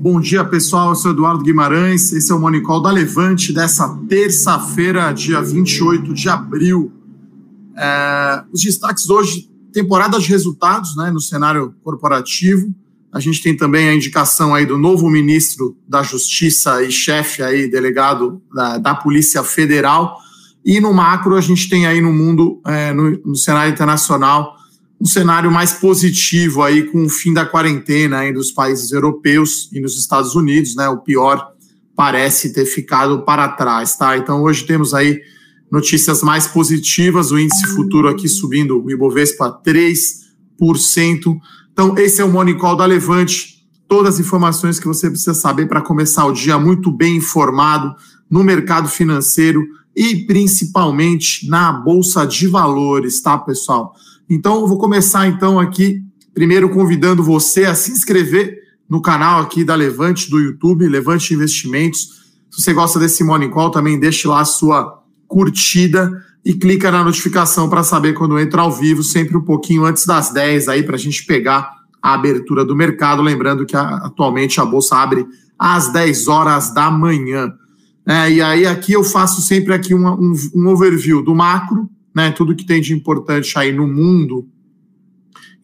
Bom 0.00 0.20
dia, 0.20 0.44
pessoal. 0.44 0.90
Eu 0.90 0.94
sou 0.94 1.10
Eduardo 1.10 1.42
Guimarães. 1.42 2.12
Esse 2.12 2.30
é 2.30 2.34
o 2.34 2.38
Monicol 2.38 2.80
da 2.80 2.88
Levante 2.88 3.52
dessa 3.52 3.98
terça-feira, 4.08 5.10
dia 5.10 5.42
28 5.42 6.14
de 6.14 6.28
abril. 6.28 6.92
É, 7.76 8.44
os 8.52 8.62
destaques 8.62 9.10
hoje, 9.10 9.50
temporada 9.72 10.16
de 10.20 10.28
resultados 10.28 10.94
né, 10.96 11.10
no 11.10 11.20
cenário 11.20 11.74
corporativo. 11.82 12.72
A 13.12 13.18
gente 13.18 13.42
tem 13.42 13.56
também 13.56 13.88
a 13.88 13.94
indicação 13.94 14.54
aí 14.54 14.64
do 14.64 14.78
novo 14.78 15.10
ministro 15.10 15.76
da 15.88 16.00
Justiça 16.00 16.80
e 16.80 16.92
chefe 16.92 17.42
aí, 17.42 17.68
delegado 17.68 18.40
da, 18.54 18.78
da 18.78 18.94
Polícia 18.94 19.42
Federal. 19.42 20.16
E 20.64 20.78
no 20.78 20.94
macro, 20.94 21.34
a 21.34 21.40
gente 21.40 21.68
tem 21.68 21.88
aí 21.88 22.00
no 22.00 22.12
mundo, 22.12 22.60
é, 22.64 22.92
no, 22.92 23.10
no 23.24 23.34
cenário 23.34 23.72
internacional, 23.72 24.57
um 25.00 25.06
cenário 25.06 25.50
mais 25.50 25.72
positivo 25.72 26.62
aí 26.62 26.84
com 26.84 27.04
o 27.04 27.08
fim 27.08 27.32
da 27.32 27.46
quarentena 27.46 28.18
aí 28.18 28.32
dos 28.32 28.50
países 28.50 28.90
europeus 28.90 29.70
e 29.72 29.80
nos 29.80 29.96
Estados 29.98 30.34
Unidos, 30.34 30.74
né? 30.74 30.88
O 30.88 30.98
pior 30.98 31.52
parece 31.94 32.52
ter 32.52 32.64
ficado 32.64 33.24
para 33.24 33.48
trás, 33.48 33.96
tá? 33.96 34.16
Então 34.16 34.42
hoje 34.42 34.64
temos 34.66 34.94
aí 34.94 35.20
notícias 35.70 36.22
mais 36.22 36.46
positivas, 36.46 37.30
o 37.30 37.38
índice 37.38 37.66
futuro 37.74 38.08
aqui 38.08 38.28
subindo, 38.28 38.82
o 38.82 38.90
Ibovespa 38.90 39.60
3%. 39.64 41.38
Então 41.72 41.96
esse 41.96 42.20
é 42.20 42.24
o 42.24 42.32
Monicol 42.32 42.76
da 42.76 42.86
Levante, 42.86 43.64
todas 43.86 44.14
as 44.14 44.20
informações 44.20 44.80
que 44.80 44.86
você 44.86 45.08
precisa 45.08 45.34
saber 45.34 45.68
para 45.68 45.80
começar 45.80 46.26
o 46.26 46.32
dia 46.32 46.58
muito 46.58 46.90
bem 46.90 47.16
informado 47.16 47.94
no 48.28 48.42
mercado 48.42 48.88
financeiro 48.88 49.64
e 49.94 50.26
principalmente 50.26 51.48
na 51.48 51.72
bolsa 51.72 52.24
de 52.26 52.46
valores, 52.46 53.20
tá, 53.20 53.38
pessoal? 53.38 53.94
Então, 54.28 54.60
eu 54.60 54.66
vou 54.66 54.78
começar 54.78 55.26
então 55.26 55.58
aqui, 55.58 56.02
primeiro 56.34 56.68
convidando 56.68 57.22
você 57.22 57.64
a 57.64 57.74
se 57.74 57.90
inscrever 57.90 58.58
no 58.88 59.00
canal 59.00 59.40
aqui 59.40 59.64
da 59.64 59.74
Levante 59.74 60.30
do 60.30 60.38
YouTube, 60.38 60.88
Levante 60.88 61.34
Investimentos. 61.34 62.18
Se 62.50 62.62
você 62.62 62.72
gosta 62.72 62.98
desse 62.98 63.22
Morning 63.24 63.50
Call, 63.50 63.70
também 63.70 63.98
deixe 63.98 64.26
lá 64.26 64.40
a 64.40 64.44
sua 64.44 65.02
curtida 65.26 66.10
e 66.44 66.54
clica 66.54 66.90
na 66.90 67.04
notificação 67.04 67.68
para 67.68 67.82
saber 67.82 68.14
quando 68.14 68.38
entra 68.38 68.62
ao 68.62 68.72
vivo, 68.72 69.02
sempre 69.02 69.36
um 69.36 69.44
pouquinho 69.44 69.84
antes 69.84 70.06
das 70.06 70.32
10 70.32 70.68
aí, 70.68 70.82
para 70.82 70.96
a 70.96 70.98
gente 70.98 71.24
pegar 71.24 71.70
a 72.02 72.14
abertura 72.14 72.64
do 72.64 72.74
mercado. 72.74 73.22
Lembrando 73.22 73.66
que 73.66 73.76
a, 73.76 73.96
atualmente 73.96 74.60
a 74.60 74.64
Bolsa 74.64 74.96
abre 74.96 75.26
às 75.58 75.92
10 75.92 76.28
horas 76.28 76.72
da 76.72 76.90
manhã. 76.90 77.52
É, 78.06 78.30
e 78.30 78.40
aí 78.40 78.66
aqui 78.66 78.92
eu 78.92 79.04
faço 79.04 79.42
sempre 79.42 79.74
aqui 79.74 79.94
um, 79.94 80.08
um, 80.08 80.32
um 80.54 80.68
overview 80.68 81.22
do 81.22 81.34
macro, 81.34 81.90
né, 82.18 82.32
tudo 82.32 82.56
que 82.56 82.66
tem 82.66 82.80
de 82.80 82.92
importante 82.92 83.56
aí 83.56 83.70
no 83.70 83.86
mundo 83.86 84.44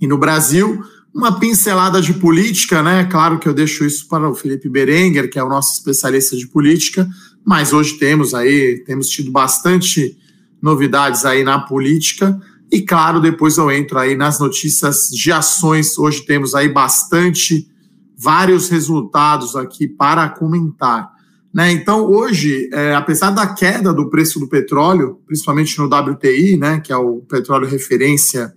e 0.00 0.06
no 0.06 0.16
Brasil. 0.16 0.84
Uma 1.12 1.41
pincelada 1.41 2.00
de 2.00 2.14
política, 2.14 2.80
né? 2.80 3.05
Claro 3.05 3.41
que 3.41 3.48
eu 3.48 3.52
deixo 3.52 3.84
isso 3.84 4.06
para 4.06 4.28
o 4.30 4.36
Felipe 4.36 4.69
Berenguer, 4.69 5.28
que 5.28 5.36
é 5.36 5.42
o 5.42 5.48
nosso 5.48 5.74
especialista 5.74 6.36
de 6.36 6.46
política, 6.46 7.08
mas 7.44 7.72
hoje 7.72 7.98
temos 7.98 8.34
aí, 8.34 8.84
temos 8.86 9.08
tido 9.08 9.33
bastante 9.33 10.16
novidades 10.62 11.24
aí 11.24 11.42
na 11.42 11.58
política. 11.58 12.41
E 12.70 12.80
claro, 12.83 13.20
depois 13.20 13.58
eu 13.58 13.68
entro 13.70 13.98
aí 13.98 14.14
nas 14.16 14.39
notícias 14.39 15.08
de 15.08 15.33
ações. 15.33 15.98
Hoje 15.98 16.24
temos 16.24 16.55
aí 16.55 16.68
bastante, 16.68 17.68
vários 18.16 18.68
resultados 18.68 19.56
aqui 19.56 19.89
para 19.89 20.28
comentar. 20.28 21.14
Né? 21.55 21.70
Então, 21.70 22.05
hoje, 22.05 22.69
é, 22.72 22.94
apesar 22.94 23.30
da 23.30 23.47
queda 23.47 23.94
do 23.94 24.10
preço 24.10 24.41
do 24.41 24.48
petróleo, 24.48 25.20
principalmente 25.24 25.78
no 25.78 25.84
WTI, 25.84 26.56
né, 26.56 26.80
que 26.80 26.92
é 26.92 26.96
o 26.96 27.19
petróleo 27.20 27.69
referência 27.69 28.52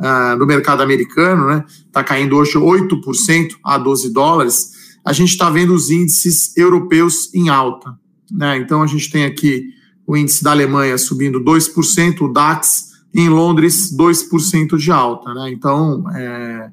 uh, 0.00 0.38
no 0.38 0.46
mercado 0.46 0.82
americano, 0.82 1.50
está 1.50 1.56
né, 1.56 1.64
tá 1.92 2.02
caindo 2.02 2.36
hoje 2.36 2.54
8% 2.54 3.50
a 3.62 3.76
12 3.76 4.10
dólares, 4.14 4.72
a 5.04 5.12
gente 5.12 5.28
está 5.28 5.50
vendo 5.50 5.74
os 5.74 5.90
índices 5.90 6.56
europeus 6.56 7.32
em 7.34 7.50
alta. 7.50 7.94
Né? 8.32 8.56
Então, 8.56 8.82
a 8.82 8.86
gente 8.86 9.10
tem 9.10 9.26
aqui 9.26 9.64
o 10.06 10.16
índice 10.16 10.42
da 10.42 10.52
Alemanha 10.52 10.96
subindo 10.96 11.44
2%, 11.44 12.22
o 12.22 12.32
DAX 12.32 12.92
em 13.14 13.28
Londres 13.28 13.94
2% 13.94 14.78
de 14.78 14.90
alta. 14.90 15.34
Né? 15.34 15.50
Então, 15.50 16.02
é, 16.16 16.70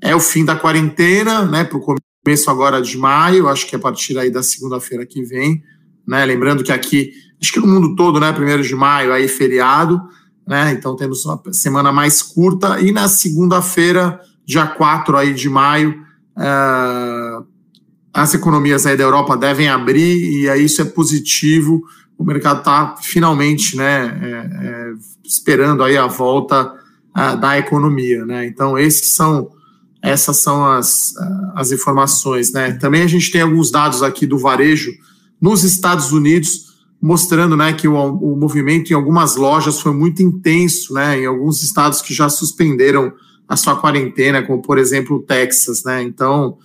é 0.00 0.16
o 0.16 0.20
fim 0.20 0.44
da 0.44 0.56
quarentena 0.56 1.44
né, 1.44 1.62
para 1.62 1.78
o 1.78 1.80
começo 2.24 2.48
agora 2.50 2.80
de 2.80 2.96
maio, 2.96 3.48
acho 3.48 3.66
que 3.66 3.74
a 3.74 3.78
partir 3.78 4.16
aí 4.16 4.30
da 4.30 4.42
segunda-feira 4.44 5.04
que 5.04 5.22
vem, 5.24 5.62
né? 6.06 6.24
Lembrando 6.24 6.62
que 6.62 6.70
aqui, 6.70 7.12
acho 7.40 7.52
que 7.52 7.58
no 7.58 7.66
mundo 7.66 7.96
todo, 7.96 8.20
né? 8.20 8.32
Primeiro 8.32 8.62
de 8.62 8.74
maio, 8.76 9.12
aí 9.12 9.26
feriado, 9.26 10.00
né? 10.46 10.72
Então 10.72 10.94
temos 10.94 11.24
uma 11.24 11.40
semana 11.52 11.90
mais 11.90 12.22
curta 12.22 12.80
e 12.80 12.92
na 12.92 13.08
segunda-feira, 13.08 14.20
dia 14.46 14.66
4 14.66 15.16
aí 15.16 15.34
de 15.34 15.48
maio, 15.48 16.00
uh, 16.36 17.44
as 18.14 18.34
economias 18.34 18.86
aí 18.86 18.96
da 18.96 19.02
Europa 19.02 19.36
devem 19.36 19.68
abrir 19.68 20.42
e 20.42 20.48
aí 20.48 20.64
isso 20.64 20.80
é 20.80 20.84
positivo. 20.84 21.82
O 22.16 22.22
mercado 22.22 22.58
está 22.58 22.94
finalmente, 23.02 23.76
né? 23.76 24.20
É, 24.22 24.66
é, 24.66 24.92
esperando 25.24 25.82
aí 25.82 25.96
a 25.96 26.06
volta 26.06 26.72
uh, 27.16 27.36
da 27.36 27.58
economia, 27.58 28.24
né? 28.24 28.46
Então 28.46 28.78
esses 28.78 29.12
são 29.12 29.50
essas 30.02 30.38
são 30.38 30.66
as, 30.66 31.14
as 31.54 31.70
informações. 31.70 32.52
Né? 32.52 32.72
Também 32.72 33.02
a 33.02 33.06
gente 33.06 33.30
tem 33.30 33.40
alguns 33.40 33.70
dados 33.70 34.02
aqui 34.02 34.26
do 34.26 34.36
varejo 34.36 34.90
nos 35.40 35.62
Estados 35.62 36.10
Unidos, 36.10 36.72
mostrando 37.00 37.56
né, 37.56 37.72
que 37.72 37.86
o, 37.86 37.94
o 37.94 38.36
movimento 38.36 38.90
em 38.90 38.94
algumas 38.94 39.36
lojas 39.36 39.80
foi 39.80 39.92
muito 39.92 40.22
intenso, 40.22 40.92
né, 40.94 41.20
em 41.20 41.26
alguns 41.26 41.62
estados 41.62 42.00
que 42.00 42.12
já 42.12 42.28
suspenderam 42.28 43.12
a 43.48 43.56
sua 43.56 43.76
quarentena, 43.76 44.42
como 44.42 44.60
por 44.60 44.76
exemplo 44.76 45.16
o 45.16 45.22
Texas. 45.22 45.84
Né? 45.84 46.02
Então, 46.02 46.58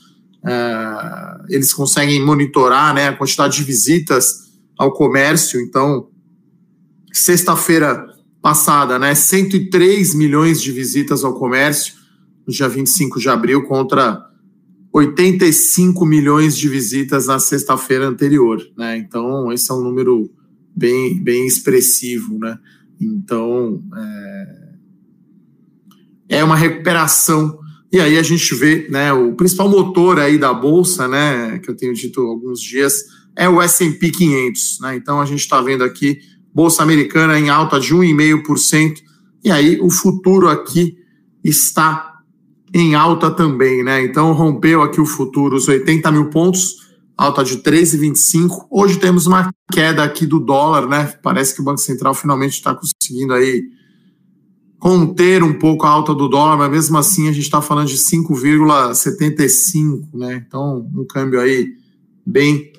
uh, 0.43 1.45
eles 1.49 1.73
conseguem 1.73 2.23
monitorar 2.23 2.93
né, 2.93 3.09
a 3.09 3.15
quantidade 3.15 3.57
de 3.57 3.63
visitas 3.63 4.47
ao 4.77 4.91
comércio. 4.91 5.61
Então, 5.61 6.07
sexta-feira 7.11 8.05
passada, 8.41 8.97
né, 8.97 9.13
103 9.13 10.15
milhões 10.15 10.61
de 10.61 10.71
visitas 10.71 11.23
ao 11.23 11.33
comércio 11.33 11.97
no 12.47 12.53
dia 12.53 12.69
25 12.69 13.19
de 13.19 13.29
abril, 13.29 13.63
contra 13.63 14.25
85 14.93 16.05
milhões 16.05 16.57
de 16.57 16.69
visitas 16.69 17.27
na 17.27 17.39
sexta-feira 17.39 18.07
anterior, 18.07 18.61
né? 18.77 18.97
Então, 18.97 19.51
esse 19.51 19.69
é 19.69 19.73
um 19.73 19.81
número 19.81 20.31
bem, 20.75 21.21
bem 21.21 21.45
expressivo, 21.45 22.39
né? 22.39 22.57
Então, 22.99 23.83
é, 23.95 24.67
é 26.29 26.43
uma 26.43 26.55
recuperação. 26.55 27.59
E 27.91 27.99
aí 27.99 28.17
a 28.17 28.23
gente 28.23 28.53
vê, 28.55 28.87
né, 28.89 29.13
o 29.13 29.33
principal 29.33 29.69
motor 29.69 30.19
aí 30.19 30.37
da 30.37 30.53
bolsa, 30.53 31.07
né, 31.07 31.59
que 31.59 31.69
eu 31.69 31.75
tenho 31.75 31.93
dito 31.93 32.21
alguns 32.21 32.61
dias, 32.61 33.03
é 33.35 33.47
o 33.47 33.61
S&P 33.61 34.09
500, 34.09 34.79
né? 34.81 34.95
Então 34.95 35.21
a 35.21 35.25
gente 35.25 35.39
está 35.39 35.61
vendo 35.61 35.83
aqui 35.83 36.19
bolsa 36.53 36.81
americana 36.81 37.39
em 37.39 37.49
alta 37.49 37.79
de 37.79 37.93
1,5%, 37.93 38.95
e 39.43 39.51
aí 39.51 39.79
o 39.79 39.91
futuro 39.91 40.49
aqui 40.49 40.97
está 41.43 42.16
em 42.73 42.95
alta 42.95 43.31
também, 43.31 43.83
né? 43.83 44.03
Então 44.03 44.33
rompeu 44.33 44.81
aqui 44.81 44.99
o 44.99 45.05
futuro 45.05 45.55
os 45.55 45.67
80 45.67 46.11
mil 46.11 46.29
pontos, 46.29 46.87
alta 47.17 47.43
de 47.43 47.57
13,25. 47.57 48.67
Hoje 48.69 48.99
temos 48.99 49.25
uma 49.25 49.51
queda 49.71 50.03
aqui 50.03 50.25
do 50.25 50.39
dólar, 50.39 50.87
né? 50.87 51.13
Parece 51.23 51.55
que 51.55 51.61
o 51.61 51.63
Banco 51.63 51.79
Central 51.79 52.13
finalmente 52.13 52.53
está 52.53 52.75
conseguindo 52.75 53.33
aí 53.33 53.63
conter 54.79 55.43
um 55.43 55.53
pouco 55.53 55.85
a 55.85 55.89
alta 55.89 56.13
do 56.13 56.27
dólar, 56.27 56.57
mas 56.57 56.69
mesmo 56.69 56.97
assim 56.97 57.27
a 57.27 57.31
gente 57.31 57.45
está 57.45 57.61
falando 57.61 57.87
de 57.87 57.97
5,75, 57.97 60.07
né? 60.13 60.43
Então 60.45 60.87
um 60.95 61.05
câmbio 61.05 61.39
aí 61.39 61.69
bem 62.25 62.71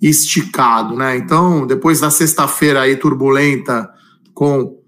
esticado, 0.00 0.96
né? 0.96 1.16
Então 1.16 1.66
depois 1.66 2.00
da 2.00 2.10
sexta-feira 2.10 2.82
aí 2.82 2.96
turbulenta 2.96 3.90
com 4.32 4.79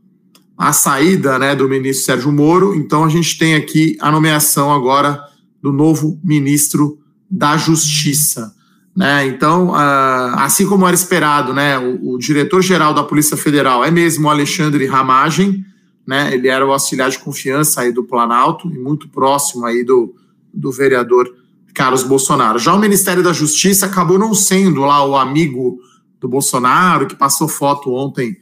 a 0.62 0.72
saída 0.72 1.40
né, 1.40 1.56
do 1.56 1.68
ministro 1.68 2.04
Sérgio 2.04 2.30
Moro, 2.30 2.72
então 2.72 3.02
a 3.02 3.08
gente 3.08 3.36
tem 3.36 3.56
aqui 3.56 3.96
a 4.00 4.12
nomeação 4.12 4.72
agora 4.72 5.20
do 5.60 5.72
novo 5.72 6.20
ministro 6.22 7.00
da 7.28 7.56
Justiça. 7.56 8.54
Né? 8.96 9.26
Então, 9.26 9.74
assim 9.74 10.64
como 10.64 10.86
era 10.86 10.94
esperado, 10.94 11.52
né, 11.52 11.76
o, 11.80 12.12
o 12.12 12.18
diretor-geral 12.18 12.94
da 12.94 13.02
Polícia 13.02 13.36
Federal 13.36 13.84
é 13.84 13.90
mesmo 13.90 14.28
o 14.28 14.30
Alexandre 14.30 14.86
Ramagem, 14.86 15.64
né, 16.06 16.32
ele 16.32 16.46
era 16.46 16.64
o 16.64 16.70
auxiliar 16.70 17.10
de 17.10 17.18
confiança 17.18 17.80
aí 17.80 17.90
do 17.90 18.04
Planalto 18.04 18.72
e 18.72 18.78
muito 18.78 19.08
próximo 19.08 19.66
aí 19.66 19.82
do, 19.82 20.14
do 20.54 20.70
vereador 20.70 21.28
Carlos 21.74 22.04
Bolsonaro. 22.04 22.60
Já 22.60 22.72
o 22.72 22.78
Ministério 22.78 23.24
da 23.24 23.32
Justiça 23.32 23.86
acabou 23.86 24.16
não 24.16 24.32
sendo 24.32 24.82
lá 24.82 25.04
o 25.04 25.16
amigo 25.16 25.80
do 26.20 26.28
Bolsonaro, 26.28 27.08
que 27.08 27.16
passou 27.16 27.48
foto 27.48 27.92
ontem 27.92 28.36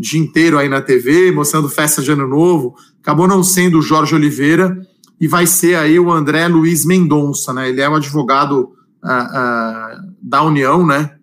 dia 0.00 0.18
inteiro 0.18 0.58
aí 0.58 0.68
na 0.68 0.80
TV, 0.80 1.30
mostrando 1.30 1.68
festa 1.68 2.00
de 2.00 2.10
ano 2.10 2.26
novo, 2.26 2.74
acabou 3.02 3.28
não 3.28 3.42
sendo 3.42 3.78
o 3.78 3.82
Jorge 3.82 4.14
Oliveira 4.14 4.80
e 5.20 5.28
vai 5.28 5.46
ser 5.46 5.76
aí 5.76 6.00
o 6.00 6.10
André 6.10 6.48
Luiz 6.48 6.86
Mendonça, 6.86 7.52
né? 7.52 7.68
Ele 7.68 7.82
é 7.82 7.88
o 7.88 7.94
advogado 7.94 8.60
uh, 8.60 9.06
uh, 9.06 10.14
da 10.22 10.42
União, 10.42 10.86
né? 10.86 11.16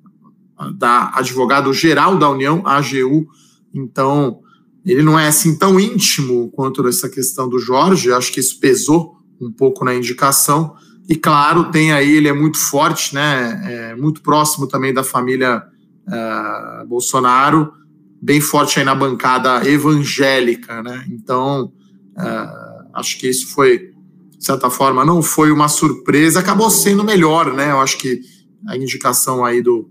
Da 0.76 1.12
advogado 1.16 1.74
geral 1.74 2.18
da 2.18 2.30
União, 2.30 2.62
AGU. 2.64 3.28
Então, 3.74 4.40
ele 4.86 5.02
não 5.02 5.18
é 5.18 5.28
assim 5.28 5.58
tão 5.58 5.80
íntimo 5.80 6.52
quanto 6.52 6.88
essa 6.88 7.10
questão 7.10 7.50
do 7.50 7.58
Jorge, 7.58 8.12
acho 8.12 8.32
que 8.32 8.40
isso 8.40 8.60
pesou 8.60 9.18
um 9.42 9.52
pouco 9.52 9.84
na 9.84 9.96
indicação. 9.96 10.76
E 11.10 11.16
claro, 11.16 11.72
tem 11.72 11.92
aí, 11.92 12.16
ele 12.16 12.28
é 12.28 12.34
muito 12.34 12.60
forte, 12.60 13.16
né? 13.16 13.62
É 13.66 13.96
muito 13.96 14.22
próximo 14.22 14.68
também 14.68 14.94
da 14.94 15.04
família 15.04 15.64
uh, 16.08 16.88
Bolsonaro, 16.88 17.72
bem 18.22 18.42
forte 18.42 18.80
aí 18.80 18.86
na 18.86 18.96
bancada 18.96 19.68
evangélica, 19.68 20.82
né? 20.82 21.06
Então, 21.10 21.72
uh, 22.18 22.90
acho 22.96 23.18
que 23.20 23.28
isso 23.28 23.48
foi, 23.48 23.92
de 24.38 24.46
certa 24.46 24.70
forma, 24.70 25.06
não 25.06 25.22
foi 25.22 25.52
uma 25.52 25.68
surpresa, 25.68 26.40
acabou 26.40 26.70
sendo 26.70 27.04
melhor, 27.04 27.54
né? 27.54 27.72
Eu 27.72 27.80
acho 27.80 27.98
que 27.98 28.22
a 28.68 28.76
indicação 28.76 29.46
aí 29.46 29.62
do, 29.62 29.90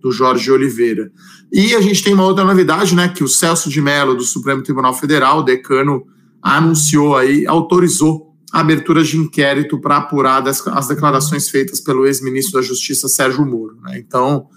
do 0.00 0.10
Jorge 0.10 0.50
Oliveira. 0.50 1.10
E 1.52 1.74
a 1.74 1.80
gente 1.80 2.02
tem 2.02 2.12
uma 2.12 2.24
outra 2.24 2.44
novidade, 2.44 2.94
né? 2.94 3.08
Que 3.08 3.24
o 3.24 3.28
Celso 3.28 3.70
de 3.70 3.80
Mello, 3.80 4.14
do 4.14 4.24
Supremo 4.24 4.62
Tribunal 4.62 4.94
Federal, 4.94 5.42
decano, 5.42 6.04
anunciou 6.42 7.16
aí, 7.16 7.46
autorizou 7.46 8.28
a 8.52 8.60
abertura 8.60 9.02
de 9.04 9.16
inquérito 9.16 9.80
para 9.80 9.98
apurar 9.98 10.40
das, 10.40 10.66
as 10.68 10.88
declarações 10.88 11.48
feitas 11.48 11.80
pelo 11.80 12.06
ex-ministro 12.06 12.60
da 12.60 12.66
Justiça, 12.66 13.08
Sérgio 13.08 13.44
Moro. 13.46 13.76
Né? 13.82 13.98
Então, 13.98 14.48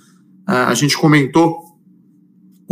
a 0.48 0.74
gente 0.74 0.98
comentou 0.98 1.71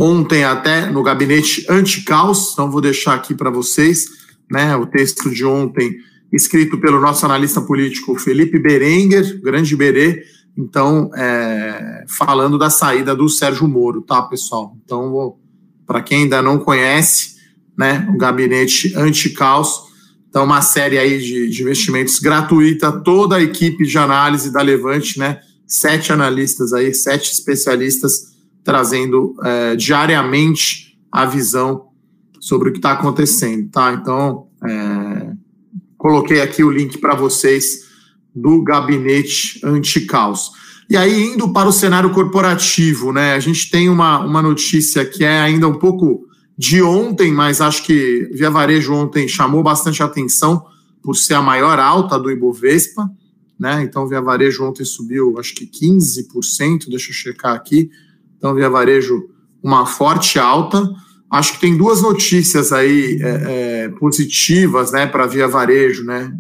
ontem 0.02 0.46
até 0.46 0.90
no 0.90 1.04
gabinete 1.04 1.66
anti-caos, 1.70 2.52
então 2.54 2.72
vou 2.72 2.80
deixar 2.80 3.16
aqui 3.16 3.36
para 3.36 3.50
vocês 3.50 4.06
né, 4.50 4.74
o 4.78 4.86
texto 4.86 5.30
de 5.30 5.44
ontem, 5.44 5.98
escrito 6.32 6.78
pelo 6.78 7.02
nosso 7.02 7.26
analista 7.26 7.60
político 7.60 8.18
Felipe 8.18 8.58
Berenguer, 8.58 9.42
grande 9.42 9.76
Berê, 9.76 10.24
então, 10.58 11.12
é, 11.16 12.06
falando 12.08 12.58
da 12.58 12.70
saída 12.70 13.14
do 13.14 13.28
Sérgio 13.28 13.68
Moro, 13.68 14.02
tá, 14.02 14.22
pessoal? 14.22 14.76
Então, 14.84 15.36
para 15.86 16.02
quem 16.02 16.24
ainda 16.24 16.42
não 16.42 16.58
conhece, 16.60 17.36
né, 17.78 18.08
o 18.14 18.18
gabinete 18.18 18.94
anti-caos, 18.96 19.84
então 20.30 20.46
uma 20.46 20.62
série 20.62 20.98
aí 20.98 21.20
de, 21.20 21.50
de 21.50 21.62
investimentos 21.62 22.20
gratuita, 22.20 22.90
toda 22.92 23.36
a 23.36 23.44
equipe 23.44 23.86
de 23.86 23.98
análise 23.98 24.50
da 24.50 24.62
Levante, 24.62 25.20
né, 25.20 25.40
sete 25.68 26.14
analistas 26.14 26.72
aí, 26.72 26.94
sete 26.94 27.34
especialistas 27.34 28.29
trazendo 28.70 29.36
é, 29.44 29.76
diariamente 29.76 30.96
a 31.12 31.26
visão 31.26 31.88
sobre 32.40 32.70
o 32.70 32.72
que 32.72 32.78
está 32.78 32.92
acontecendo, 32.92 33.68
tá? 33.72 33.92
Então, 33.94 34.46
é, 34.64 35.34
coloquei 35.98 36.40
aqui 36.40 36.64
o 36.64 36.70
link 36.70 37.00
para 37.00 37.16
vocês 37.16 37.90
do 38.34 38.62
gabinete 38.64 39.60
anti-caos. 39.64 40.52
E 40.88 40.96
aí, 40.96 41.34
indo 41.34 41.52
para 41.52 41.68
o 41.68 41.74
cenário 41.74 42.12
corporativo, 42.12 43.12
né? 43.12 43.34
A 43.34 43.40
gente 43.40 43.72
tem 43.72 43.90
uma, 43.90 44.20
uma 44.20 44.42
notícia 44.42 45.04
que 45.04 45.24
é 45.24 45.42
ainda 45.42 45.68
um 45.68 45.80
pouco 45.80 46.28
de 46.56 46.80
ontem, 46.84 47.32
mas 47.32 47.62
acho 47.62 47.84
que 47.84 48.30
Via 48.32 48.52
Varejo 48.52 48.94
ontem 48.94 49.28
chamou 49.28 49.64
bastante 49.64 50.04
atenção 50.04 50.64
por 51.02 51.16
ser 51.16 51.34
a 51.34 51.42
maior 51.42 51.80
alta 51.80 52.20
do 52.20 52.30
Ibovespa 52.30 53.10
né? 53.60 53.84
Então, 53.84 54.08
Via 54.08 54.22
Varejo 54.22 54.64
ontem 54.64 54.86
subiu, 54.86 55.38
acho 55.38 55.54
que 55.54 55.68
15%, 55.68 56.88
deixa 56.88 57.10
eu 57.10 57.14
checar 57.14 57.54
aqui. 57.54 57.92
Então, 58.40 58.56
Via 58.56 58.70
Varejo, 58.70 59.30
uma 59.62 59.86
forte 59.86 60.40
alta. 60.40 60.90
Acho 61.30 61.54
que 61.54 61.60
tem 61.60 61.78
duas 61.78 62.02
notícias 62.02 62.74
aí 62.74 63.20
é, 63.22 63.84
é, 63.84 63.90
positivas, 63.90 64.92
né, 64.92 65.06
para 65.06 65.28
Via 65.28 65.48
Varejo, 65.48 66.04
né? 66.04 66.36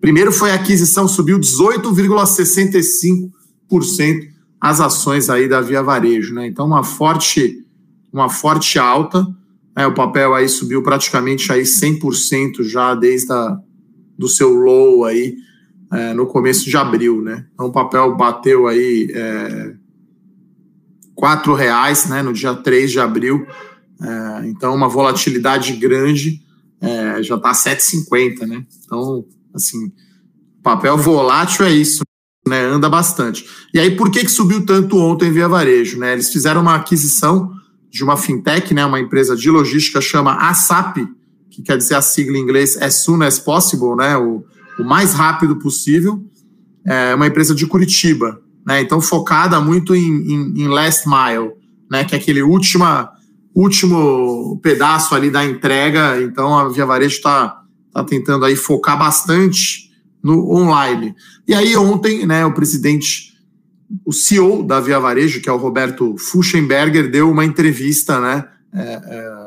Primeiro 0.00 0.30
foi 0.30 0.50
a 0.50 0.54
aquisição, 0.54 1.08
subiu 1.08 1.40
18,65% 1.40 4.28
as 4.60 4.80
ações 4.80 5.30
aí 5.30 5.48
da 5.48 5.62
Via 5.62 5.82
Varejo, 5.82 6.34
né? 6.34 6.46
Então, 6.46 6.66
uma 6.66 6.84
forte, 6.84 7.64
uma 8.12 8.28
forte 8.28 8.78
alta. 8.78 9.26
Né? 9.74 9.86
O 9.86 9.94
papel 9.94 10.34
aí 10.34 10.46
subiu 10.48 10.82
praticamente 10.82 11.50
aí 11.50 11.62
100% 11.62 12.62
já 12.62 12.94
desde 12.94 13.32
a, 13.32 13.58
do 14.18 14.28
seu 14.28 14.54
low 14.54 15.04
aí 15.04 15.36
é, 15.92 16.14
no 16.14 16.26
começo 16.26 16.68
de 16.68 16.76
abril, 16.76 17.22
né? 17.22 17.46
Então 17.54 17.66
o 17.66 17.72
papel 17.72 18.16
bateu 18.16 18.66
aí 18.66 19.08
quatro 21.16 21.54
reais, 21.54 22.06
né? 22.06 22.22
No 22.22 22.32
dia 22.32 22.54
3 22.54 22.92
de 22.92 23.00
abril, 23.00 23.44
é, 24.00 24.46
então 24.46 24.74
uma 24.74 24.88
volatilidade 24.88 25.72
grande, 25.72 26.40
é, 26.80 27.22
já 27.22 27.34
está 27.34 27.52
7,50, 27.52 28.46
né? 28.46 28.64
Então, 28.84 29.24
assim, 29.54 29.90
papel 30.62 30.96
volátil 30.98 31.64
é 31.64 31.72
isso, 31.72 32.04
né? 32.46 32.64
Anda 32.64 32.88
bastante. 32.88 33.46
E 33.72 33.80
aí, 33.80 33.96
por 33.96 34.10
que, 34.10 34.20
que 34.20 34.30
subiu 34.30 34.64
tanto 34.64 34.98
ontem 34.98 35.32
via 35.32 35.48
varejo, 35.48 35.98
né? 35.98 36.12
Eles 36.12 36.30
fizeram 36.30 36.60
uma 36.60 36.76
aquisição 36.76 37.50
de 37.90 38.04
uma 38.04 38.16
fintech, 38.16 38.74
né? 38.74 38.84
Uma 38.84 39.00
empresa 39.00 39.34
de 39.34 39.50
logística 39.50 40.00
chama 40.00 40.34
ASAP, 40.34 41.08
que 41.50 41.62
quer 41.62 41.78
dizer 41.78 41.94
a 41.94 42.02
sigla 42.02 42.36
em 42.36 42.42
inglês 42.42 42.76
as 42.76 43.02
soon 43.02 43.22
as 43.22 43.38
possible, 43.38 43.96
né? 43.96 44.16
O, 44.18 44.44
o 44.78 44.84
mais 44.84 45.14
rápido 45.14 45.56
possível. 45.56 46.22
É 46.84 47.14
uma 47.16 47.26
empresa 47.26 47.52
de 47.52 47.66
Curitiba, 47.66 48.40
né? 48.66 48.80
Então 48.80 49.00
focada 49.00 49.60
muito 49.60 49.94
em, 49.94 50.02
em, 50.02 50.62
em 50.62 50.68
last 50.68 51.08
mile, 51.08 51.52
né? 51.90 52.04
Que 52.04 52.16
é 52.16 52.18
aquele 52.18 52.42
última, 52.42 53.12
último 53.54 54.58
pedaço 54.60 55.14
ali 55.14 55.30
da 55.30 55.44
entrega. 55.44 56.20
Então 56.20 56.58
a 56.58 56.68
Via 56.68 56.84
Varejo 56.84 57.14
está 57.14 57.62
tá 57.92 58.02
tentando 58.02 58.44
aí 58.44 58.56
focar 58.56 58.98
bastante 58.98 59.90
no 60.22 60.50
online. 60.50 61.14
E 61.46 61.54
aí 61.54 61.76
ontem, 61.76 62.26
né? 62.26 62.44
O 62.44 62.52
presidente, 62.52 63.34
o 64.04 64.12
CEO 64.12 64.64
da 64.64 64.80
Via 64.80 64.98
Varejo, 64.98 65.40
que 65.40 65.48
é 65.48 65.52
o 65.52 65.58
Roberto 65.58 66.16
Fuchenberger, 66.18 67.08
deu 67.08 67.30
uma 67.30 67.44
entrevista, 67.44 68.20
né? 68.20 68.48
É, 68.74 68.80
é, 68.82 69.46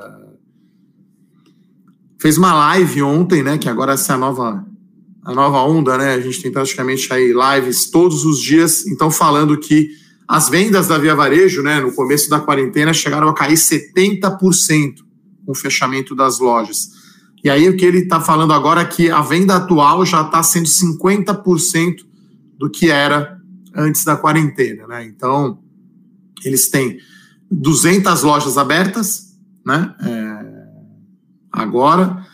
fez 2.21 2.37
uma 2.37 2.53
live 2.53 3.03
ontem, 3.03 3.43
né? 3.43 3.57
Que 3.57 3.67
agora 3.67 3.93
essa 3.93 4.13
é 4.13 4.15
a 4.15 4.19
nova 4.19 4.65
a 5.23 5.33
nova 5.33 5.61
onda, 5.61 5.97
né? 5.97 6.13
A 6.13 6.19
gente 6.21 6.41
tem 6.41 6.51
praticamente 6.51 7.11
aí 7.13 7.33
lives 7.33 7.89
todos 7.89 8.25
os 8.25 8.41
dias, 8.41 8.85
então 8.87 9.11
falando 9.11 9.57
que 9.57 9.89
as 10.27 10.47
vendas 10.49 10.87
da 10.87 10.97
Via 10.97 11.15
Varejo, 11.15 11.63
né, 11.63 11.79
no 11.79 11.91
começo 11.91 12.29
da 12.29 12.39
quarentena 12.39 12.93
chegaram 12.93 13.27
a 13.27 13.33
cair 13.33 13.55
70% 13.55 14.97
com 15.45 15.51
o 15.51 15.55
fechamento 15.55 16.13
das 16.13 16.39
lojas. 16.39 16.89
E 17.43 17.49
aí 17.49 17.67
o 17.67 17.75
que 17.75 17.85
ele 17.85 17.99
está 17.99 18.21
falando 18.21 18.53
agora 18.53 18.81
é 18.81 18.85
que 18.85 19.09
a 19.09 19.21
venda 19.21 19.55
atual 19.55 20.05
já 20.05 20.21
está 20.21 20.43
sendo 20.43 20.67
50% 20.67 22.05
do 22.57 22.69
que 22.69 22.91
era 22.91 23.39
antes 23.75 24.03
da 24.03 24.15
quarentena, 24.17 24.85
né? 24.87 25.05
Então, 25.05 25.59
eles 26.43 26.69
têm 26.69 26.99
200 27.49 28.21
lojas 28.23 28.57
abertas, 28.57 29.35
né? 29.65 29.95
É, 30.01 30.39
agora, 31.51 32.25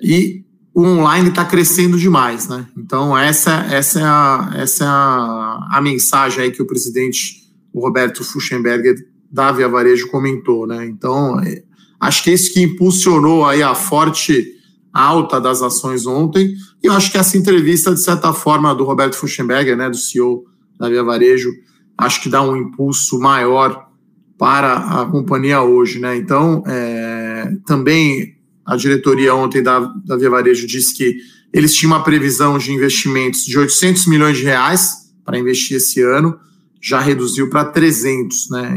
e 0.00 0.45
o 0.76 0.82
online 0.82 1.30
está 1.30 1.42
crescendo 1.42 1.96
demais, 1.96 2.48
né? 2.48 2.66
Então 2.76 3.16
essa, 3.16 3.66
essa 3.70 3.98
é, 3.98 4.04
a, 4.04 4.50
essa 4.56 4.84
é 4.84 4.86
a, 4.86 5.68
a 5.72 5.80
mensagem 5.80 6.44
aí 6.44 6.50
que 6.50 6.60
o 6.60 6.66
presidente 6.66 7.46
o 7.72 7.80
Roberto 7.80 8.22
Fuchsenberger 8.22 8.94
da 9.32 9.50
Via 9.52 9.70
Varejo 9.70 10.10
comentou, 10.10 10.66
né? 10.66 10.84
Então 10.84 11.40
é, 11.40 11.62
acho 11.98 12.22
que 12.22 12.28
é 12.28 12.34
isso 12.34 12.52
que 12.52 12.60
impulsionou 12.60 13.46
aí 13.46 13.62
a 13.62 13.74
forte 13.74 14.52
alta 14.92 15.40
das 15.40 15.62
ações 15.62 16.06
ontem. 16.06 16.54
E 16.82 16.86
eu 16.86 16.92
acho 16.92 17.10
que 17.10 17.16
essa 17.16 17.38
entrevista, 17.38 17.94
de 17.94 18.02
certa 18.02 18.34
forma, 18.34 18.74
do 18.74 18.84
Roberto 18.84 19.16
Fuchsenberger, 19.16 19.78
né, 19.78 19.88
do 19.88 19.96
CEO 19.96 20.44
da 20.78 20.90
Via 20.90 21.02
Varejo, 21.02 21.50
acho 21.96 22.22
que 22.22 22.28
dá 22.28 22.42
um 22.42 22.54
impulso 22.54 23.18
maior 23.18 23.88
para 24.36 24.76
a 24.76 25.06
companhia 25.06 25.62
hoje, 25.62 25.98
né? 25.98 26.16
Então, 26.16 26.62
é, 26.66 27.50
também 27.66 28.35
a 28.66 28.76
diretoria 28.76 29.34
ontem 29.34 29.62
da, 29.62 29.78
da 30.04 30.16
Via 30.16 30.28
Varejo 30.28 30.66
disse 30.66 30.94
que 30.94 31.18
eles 31.52 31.74
tinham 31.74 31.92
uma 31.92 32.02
previsão 32.02 32.58
de 32.58 32.72
investimentos 32.72 33.44
de 33.44 33.56
800 33.56 34.06
milhões 34.06 34.36
de 34.36 34.44
reais 34.44 35.06
para 35.24 35.38
investir 35.38 35.76
esse 35.76 36.02
ano, 36.02 36.38
já 36.82 37.00
reduziu 37.00 37.48
para 37.48 37.64
300 37.64 38.50
né, 38.50 38.76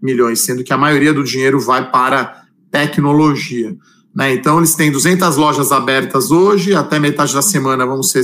milhões, 0.00 0.40
sendo 0.40 0.62
que 0.62 0.72
a 0.72 0.78
maioria 0.78 1.12
do 1.12 1.24
dinheiro 1.24 1.58
vai 1.58 1.90
para 1.90 2.44
tecnologia. 2.70 3.76
Né? 4.14 4.34
Então, 4.34 4.58
eles 4.58 4.74
têm 4.74 4.92
200 4.92 5.36
lojas 5.36 5.72
abertas 5.72 6.30
hoje, 6.30 6.74
até 6.74 6.98
metade 6.98 7.34
da 7.34 7.42
semana 7.42 7.84
vão 7.84 8.02
ser 8.02 8.22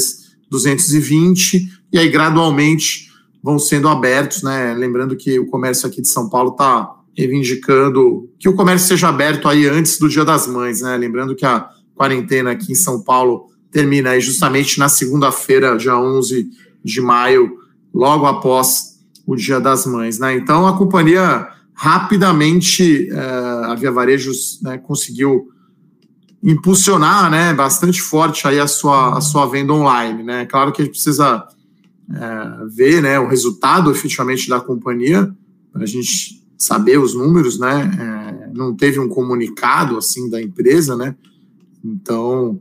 220, 0.50 1.68
e 1.92 1.98
aí 1.98 2.08
gradualmente 2.08 3.10
vão 3.42 3.58
sendo 3.58 3.88
abertos. 3.88 4.42
Né? 4.42 4.74
Lembrando 4.74 5.16
que 5.16 5.38
o 5.38 5.46
comércio 5.46 5.88
aqui 5.88 6.00
de 6.00 6.08
São 6.08 6.28
Paulo 6.28 6.52
está 6.52 6.99
reivindicando 7.16 8.28
que 8.38 8.48
o 8.48 8.54
comércio 8.54 8.88
seja 8.88 9.08
aberto 9.08 9.48
aí 9.48 9.66
antes 9.66 9.98
do 9.98 10.08
Dia 10.08 10.24
das 10.24 10.46
Mães, 10.46 10.80
né? 10.80 10.96
Lembrando 10.96 11.34
que 11.34 11.44
a 11.44 11.68
quarentena 11.94 12.52
aqui 12.52 12.72
em 12.72 12.76
São 12.76 13.02
Paulo 13.02 13.46
termina 13.70 14.10
aí 14.10 14.20
justamente 14.20 14.78
na 14.78 14.88
segunda-feira, 14.88 15.76
dia 15.76 15.96
11 15.96 16.48
de 16.82 17.00
maio, 17.00 17.58
logo 17.92 18.26
após 18.26 18.98
o 19.26 19.36
Dia 19.36 19.60
das 19.60 19.86
Mães, 19.86 20.18
né? 20.18 20.34
Então 20.34 20.66
a 20.66 20.76
companhia 20.76 21.48
rapidamente, 21.74 23.08
eh, 23.10 23.62
a 23.64 23.74
Via 23.74 23.90
Varejos 23.90 24.60
né, 24.62 24.76
conseguiu 24.78 25.48
impulsionar, 26.42 27.30
né, 27.30 27.52
bastante 27.52 28.00
forte 28.00 28.46
aí 28.46 28.58
a 28.58 28.66
sua, 28.66 29.16
a 29.16 29.20
sua 29.20 29.46
venda 29.46 29.72
online, 29.72 30.22
né? 30.22 30.46
Claro 30.46 30.72
que 30.72 30.80
a 30.80 30.84
gente 30.84 30.94
precisa 30.94 31.46
é, 32.12 32.66
ver, 32.68 33.02
né, 33.02 33.20
o 33.20 33.28
resultado 33.28 33.90
efetivamente 33.90 34.48
da 34.48 34.60
companhia 34.60 35.30
para 35.72 35.82
a 35.82 35.86
gente 35.86 36.39
saber 36.60 36.98
os 36.98 37.14
números, 37.14 37.58
né? 37.58 37.90
É, 37.98 38.50
não 38.56 38.76
teve 38.76 39.00
um 39.00 39.08
comunicado 39.08 39.96
assim 39.96 40.28
da 40.28 40.40
empresa, 40.40 40.94
né? 40.94 41.16
Então 41.82 42.60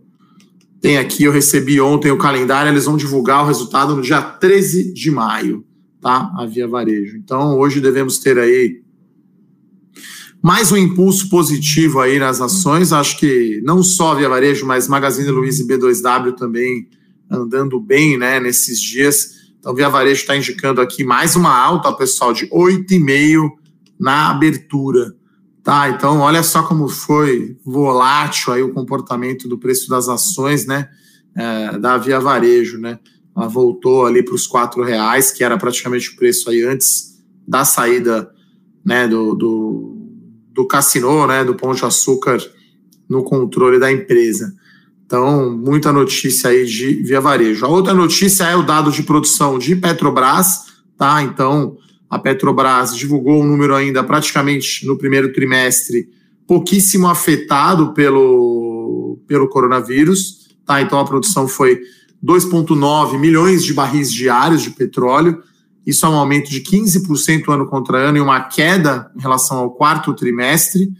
Tem 0.81 0.97
aqui, 0.97 1.25
eu 1.25 1.31
recebi 1.31 1.81
ontem 1.81 2.09
o 2.09 2.17
calendário, 2.17 2.71
eles 2.71 2.85
vão 2.85 2.95
divulgar 2.95 3.43
o 3.43 3.47
resultado 3.47 3.95
no 3.95 4.01
dia 4.01 4.21
13 4.21 4.93
de 4.93 5.11
maio, 5.11 5.65
tá? 5.99 6.31
A 6.37 6.45
Via 6.45 6.67
Varejo. 6.67 7.17
Então, 7.17 7.57
hoje 7.59 7.81
devemos 7.81 8.17
ter 8.19 8.39
aí 8.39 8.81
mais 10.41 10.71
um 10.71 10.77
impulso 10.77 11.29
positivo 11.29 11.99
aí 11.99 12.17
nas 12.17 12.39
ações. 12.39 12.93
Acho 12.93 13.19
que 13.19 13.59
não 13.65 13.83
só 13.83 14.15
Via 14.15 14.29
Varejo, 14.29 14.65
mas 14.65 14.87
Magazine 14.87 15.29
Luiza 15.29 15.63
e 15.63 15.67
B2W 15.67 16.35
também 16.37 16.87
andando 17.29 17.77
bem, 17.77 18.17
né, 18.17 18.39
nesses 18.39 18.79
dias. 18.79 19.51
Então, 19.59 19.75
Via 19.75 19.89
Varejo 19.89 20.21
está 20.21 20.37
indicando 20.37 20.79
aqui 20.79 21.03
mais 21.03 21.35
uma 21.35 21.53
alta, 21.53 21.91
pessoal, 21.91 22.31
de 22.31 22.47
8,5 22.47 23.58
na 23.99 24.29
abertura. 24.29 25.15
Tá, 25.61 25.89
então 25.89 26.19
olha 26.19 26.41
só 26.41 26.63
como 26.63 26.87
foi 26.87 27.57
volátil 27.65 28.53
aí 28.53 28.63
o 28.63 28.73
comportamento 28.73 29.47
do 29.47 29.57
preço 29.57 29.89
das 29.89 30.07
ações, 30.07 30.65
né, 30.65 30.89
é, 31.35 31.77
da 31.77 31.97
Via 31.97 32.19
Varejo, 32.19 32.79
né, 32.79 32.97
ela 33.35 33.47
voltou 33.47 34.05
ali 34.05 34.23
para 34.23 34.33
os 34.33 34.47
quatro 34.47 34.81
reais, 34.83 35.31
que 35.31 35.43
era 35.43 35.57
praticamente 35.57 36.11
o 36.11 36.15
preço 36.15 36.49
aí 36.49 36.63
antes 36.63 37.21
da 37.47 37.65
saída, 37.65 38.31
né, 38.83 39.07
do, 39.07 39.35
do, 39.35 39.97
do 40.53 40.65
cassino, 40.65 41.27
né, 41.27 41.43
do 41.43 41.55
Pão 41.55 41.73
de 41.73 41.83
Açúcar 41.83 42.39
no 43.07 43.23
controle 43.23 43.79
da 43.79 43.91
empresa. 43.91 44.53
Então, 45.05 45.51
muita 45.51 45.91
notícia 45.91 46.51
aí 46.51 46.65
de 46.65 47.01
Via 47.01 47.19
Varejo. 47.19 47.65
A 47.65 47.69
outra 47.69 47.95
notícia 47.95 48.43
é 48.43 48.55
o 48.55 48.61
dado 48.61 48.91
de 48.91 49.01
produção 49.01 49.57
de 49.57 49.75
Petrobras, 49.75 50.65
tá? 50.95 51.23
Então, 51.23 51.77
a 52.09 52.17
Petrobras 52.17 52.95
divulgou 52.97 53.41
um 53.41 53.45
número 53.45 53.75
ainda 53.75 54.03
praticamente 54.03 54.85
no 54.85 54.97
primeiro 54.97 55.31
trimestre 55.31 56.09
pouquíssimo 56.47 57.07
afetado 57.07 57.93
pelo, 57.93 59.19
pelo 59.27 59.47
coronavírus. 59.47 60.49
Tá? 60.65 60.81
Então 60.81 60.99
a 60.99 61.05
produção 61.05 61.47
foi 61.47 61.79
2,9 62.23 63.19
milhões 63.19 63.63
de 63.63 63.73
barris 63.73 64.11
diários 64.11 64.63
de 64.63 64.71
petróleo. 64.71 65.43
Isso 65.85 66.05
é 66.05 66.09
um 66.09 66.15
aumento 66.15 66.49
de 66.49 66.61
15% 66.61 67.53
ano 67.53 67.67
contra 67.67 67.97
ano 67.97 68.17
e 68.17 68.21
uma 68.21 68.41
queda 68.41 69.11
em 69.15 69.21
relação 69.21 69.59
ao 69.59 69.71
quarto 69.71 70.13
trimestre. 70.13 70.91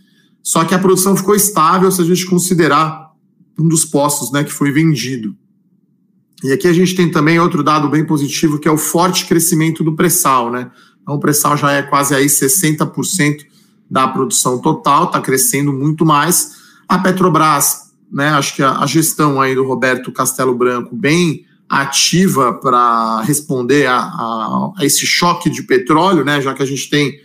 Só 0.44 0.64
que 0.64 0.76
a 0.76 0.80
produção 0.80 1.18
ficou 1.18 1.36
estável 1.36 1.92
se 1.92 2.02
a 2.02 2.06
gente 2.06 2.26
considerar 2.28 3.10
um 3.58 3.68
dos 3.68 3.84
postos 3.84 4.32
né, 4.32 4.44
que 4.44 4.54
foi 4.54 4.72
vendido. 4.72 5.36
E 6.44 6.54
aqui 6.54 6.68
a 6.68 6.74
gente 6.74 6.96
tem 6.96 7.12
também 7.12 7.40
outro 7.40 7.62
dado 7.62 7.90
bem 7.90 8.06
positivo, 8.06 8.60
que 8.60 8.68
é 8.68 8.72
o 8.72 8.78
forte 8.78 9.26
crescimento 9.26 9.84
do 9.84 9.96
pré-sal, 9.96 10.50
né? 10.50 10.72
Então, 11.10 11.18
o 11.18 11.20
pré-sal 11.20 11.58
já 11.58 11.72
é 11.72 11.82
quase 11.82 12.14
aí 12.14 12.28
60% 12.28 13.44
da 13.90 14.08
produção 14.08 14.62
total, 14.62 15.06
está 15.06 15.20
crescendo 15.20 15.74
muito 15.74 16.06
mais. 16.06 16.52
A 16.88 17.00
Petrobras, 17.00 17.92
né, 18.12 18.30
acho 18.30 18.56
que 18.56 18.62
a, 18.62 18.78
a 18.78 18.86
gestão 18.86 19.42
aí 19.42 19.56
do 19.56 19.66
Roberto 19.66 20.12
Castelo 20.12 20.54
Branco 20.54 20.96
bem 20.96 21.48
ativa 21.68 22.54
para 22.54 23.22
responder 23.22 23.88
a, 23.88 23.98
a, 23.98 24.72
a, 24.78 24.86
esse 24.86 25.08
choque 25.08 25.50
de 25.50 25.64
petróleo, 25.64 26.24
né, 26.24 26.40
já 26.42 26.54
que 26.54 26.62
a 26.62 26.66
gente 26.66 26.88
tem 26.92 27.20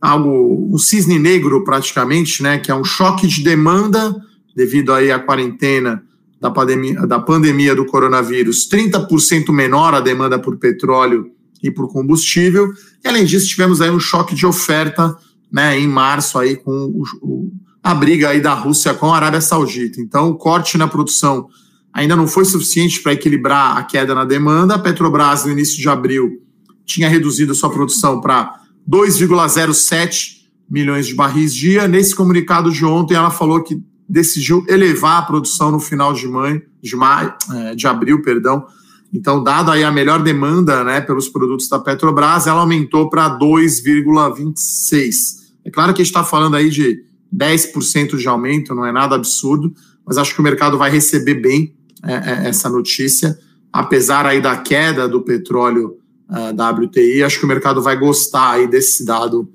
algo, 0.00 0.68
um 0.72 0.78
cisne 0.78 1.18
negro 1.18 1.64
praticamente, 1.64 2.44
né, 2.44 2.58
que 2.58 2.70
é 2.70 2.74
um 2.76 2.84
choque 2.84 3.26
de 3.26 3.42
demanda 3.42 4.14
devido 4.54 4.92
aí 4.92 5.10
à 5.10 5.18
quarentena 5.18 6.00
da 6.40 6.48
pandemia, 6.48 7.04
da 7.08 7.18
pandemia 7.18 7.74
do 7.74 7.86
coronavírus, 7.86 8.68
30% 8.68 9.50
menor 9.50 9.94
a 9.94 10.00
demanda 10.00 10.38
por 10.38 10.58
petróleo 10.58 11.32
e 11.62 11.70
por 11.70 11.88
combustível. 11.88 12.72
E 13.04 13.08
além 13.08 13.24
disso, 13.24 13.48
tivemos 13.48 13.80
aí 13.80 13.90
um 13.90 14.00
choque 14.00 14.34
de 14.34 14.46
oferta 14.46 15.16
né, 15.50 15.78
em 15.78 15.88
março 15.88 16.38
aí 16.38 16.56
com 16.56 16.70
o, 16.70 17.02
o, 17.20 17.52
a 17.82 17.94
briga 17.94 18.28
aí 18.28 18.40
da 18.40 18.54
Rússia 18.54 18.94
com 18.94 19.12
a 19.12 19.16
Arábia 19.16 19.40
Saudita. 19.40 20.00
Então, 20.00 20.30
o 20.30 20.36
corte 20.36 20.78
na 20.78 20.86
produção 20.86 21.48
ainda 21.92 22.14
não 22.14 22.26
foi 22.26 22.44
suficiente 22.44 23.02
para 23.02 23.12
equilibrar 23.12 23.76
a 23.76 23.82
queda 23.82 24.14
na 24.14 24.24
demanda. 24.24 24.74
A 24.74 24.78
Petrobras, 24.78 25.44
no 25.44 25.50
início 25.50 25.80
de 25.80 25.88
abril, 25.88 26.40
tinha 26.84 27.08
reduzido 27.08 27.54
sua 27.54 27.70
produção 27.70 28.20
para 28.20 28.60
2,07 28.88 30.40
milhões 30.68 31.06
de 31.06 31.14
barris 31.14 31.54
dia. 31.54 31.88
Nesse 31.88 32.14
comunicado 32.14 32.70
de 32.70 32.84
ontem, 32.84 33.14
ela 33.14 33.30
falou 33.30 33.62
que 33.62 33.82
decidiu 34.08 34.64
elevar 34.68 35.18
a 35.18 35.22
produção 35.22 35.70
no 35.70 35.80
final 35.80 36.12
de, 36.12 36.26
maio, 36.26 36.62
de, 36.82 36.96
maio, 36.96 37.32
é, 37.52 37.74
de 37.74 37.86
abril, 37.86 38.22
perdão, 38.22 38.66
então, 39.12 39.42
dado 39.42 39.72
aí 39.72 39.82
a 39.82 39.90
melhor 39.90 40.22
demanda 40.22 40.84
né, 40.84 41.00
pelos 41.00 41.28
produtos 41.28 41.68
da 41.68 41.80
Petrobras, 41.80 42.46
ela 42.46 42.60
aumentou 42.60 43.10
para 43.10 43.36
2,26. 43.38 45.40
É 45.64 45.70
claro 45.70 45.92
que 45.92 46.00
a 46.00 46.04
gente 46.04 46.12
está 46.12 46.22
falando 46.22 46.54
aí 46.54 46.70
de 46.70 47.02
10% 47.34 48.16
de 48.16 48.28
aumento, 48.28 48.72
não 48.74 48.86
é 48.86 48.92
nada 48.92 49.16
absurdo, 49.16 49.74
mas 50.06 50.16
acho 50.16 50.32
que 50.34 50.40
o 50.40 50.44
mercado 50.44 50.78
vai 50.78 50.90
receber 50.90 51.34
bem 51.34 51.74
é, 52.02 52.14
é, 52.14 52.48
essa 52.48 52.68
notícia, 52.68 53.38
apesar 53.72 54.26
aí 54.26 54.40
da 54.40 54.56
queda 54.56 55.08
do 55.08 55.22
petróleo 55.22 55.98
uh, 56.28 56.52
da 56.52 56.70
WTI, 56.70 57.22
acho 57.22 57.38
que 57.38 57.44
o 57.44 57.48
mercado 57.48 57.82
vai 57.82 57.96
gostar 57.96 58.52
aí 58.52 58.66
desse 58.66 59.04
dado 59.04 59.48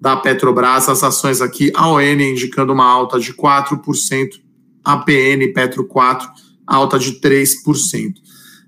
da 0.00 0.16
Petrobras, 0.16 0.88
as 0.88 1.02
ações 1.04 1.40
aqui, 1.40 1.70
a 1.74 1.88
ON 1.88 2.00
indicando 2.00 2.72
uma 2.72 2.84
alta 2.84 3.20
de 3.20 3.32
4%, 3.32 4.28
a 4.84 4.96
PN 4.96 5.52
Petro 5.54 5.84
4, 5.84 6.28
alta 6.66 6.98
de 6.98 7.20
3%. 7.20 8.14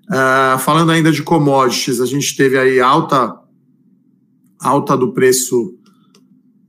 Uh, 0.05 0.59
falando 0.59 0.91
ainda 0.91 1.11
de 1.11 1.23
commodities, 1.23 2.01
a 2.01 2.07
gente 2.07 2.37
teve 2.37 2.59
aí 2.59 2.81
alta, 2.81 3.35
alta 4.61 4.97
do 4.97 5.13
preço 5.13 5.75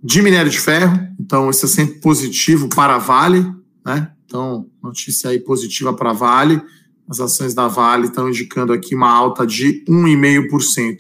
de 0.02 0.22
minério 0.22 0.52
de 0.52 0.60
ferro, 0.60 1.00
então 1.20 1.50
isso 1.50 1.66
é 1.66 1.70
sempre 1.70 2.00
positivo 2.00 2.70
para 2.70 2.96
a 2.96 3.00
Vale, 3.00 3.46
né? 3.86 4.12
Então, 4.26 4.68
notícia 4.82 5.30
aí 5.30 5.40
positiva 5.40 5.94
para 5.94 6.12
a 6.12 6.14
Vale. 6.14 6.62
As 7.10 7.20
ações 7.20 7.54
da 7.54 7.68
Vale 7.68 8.08
estão 8.08 8.30
indicando 8.30 8.74
aqui 8.74 8.96
uma 8.96 9.10
alta 9.10 9.46
de 9.46 9.84
1,5%. 9.88 10.98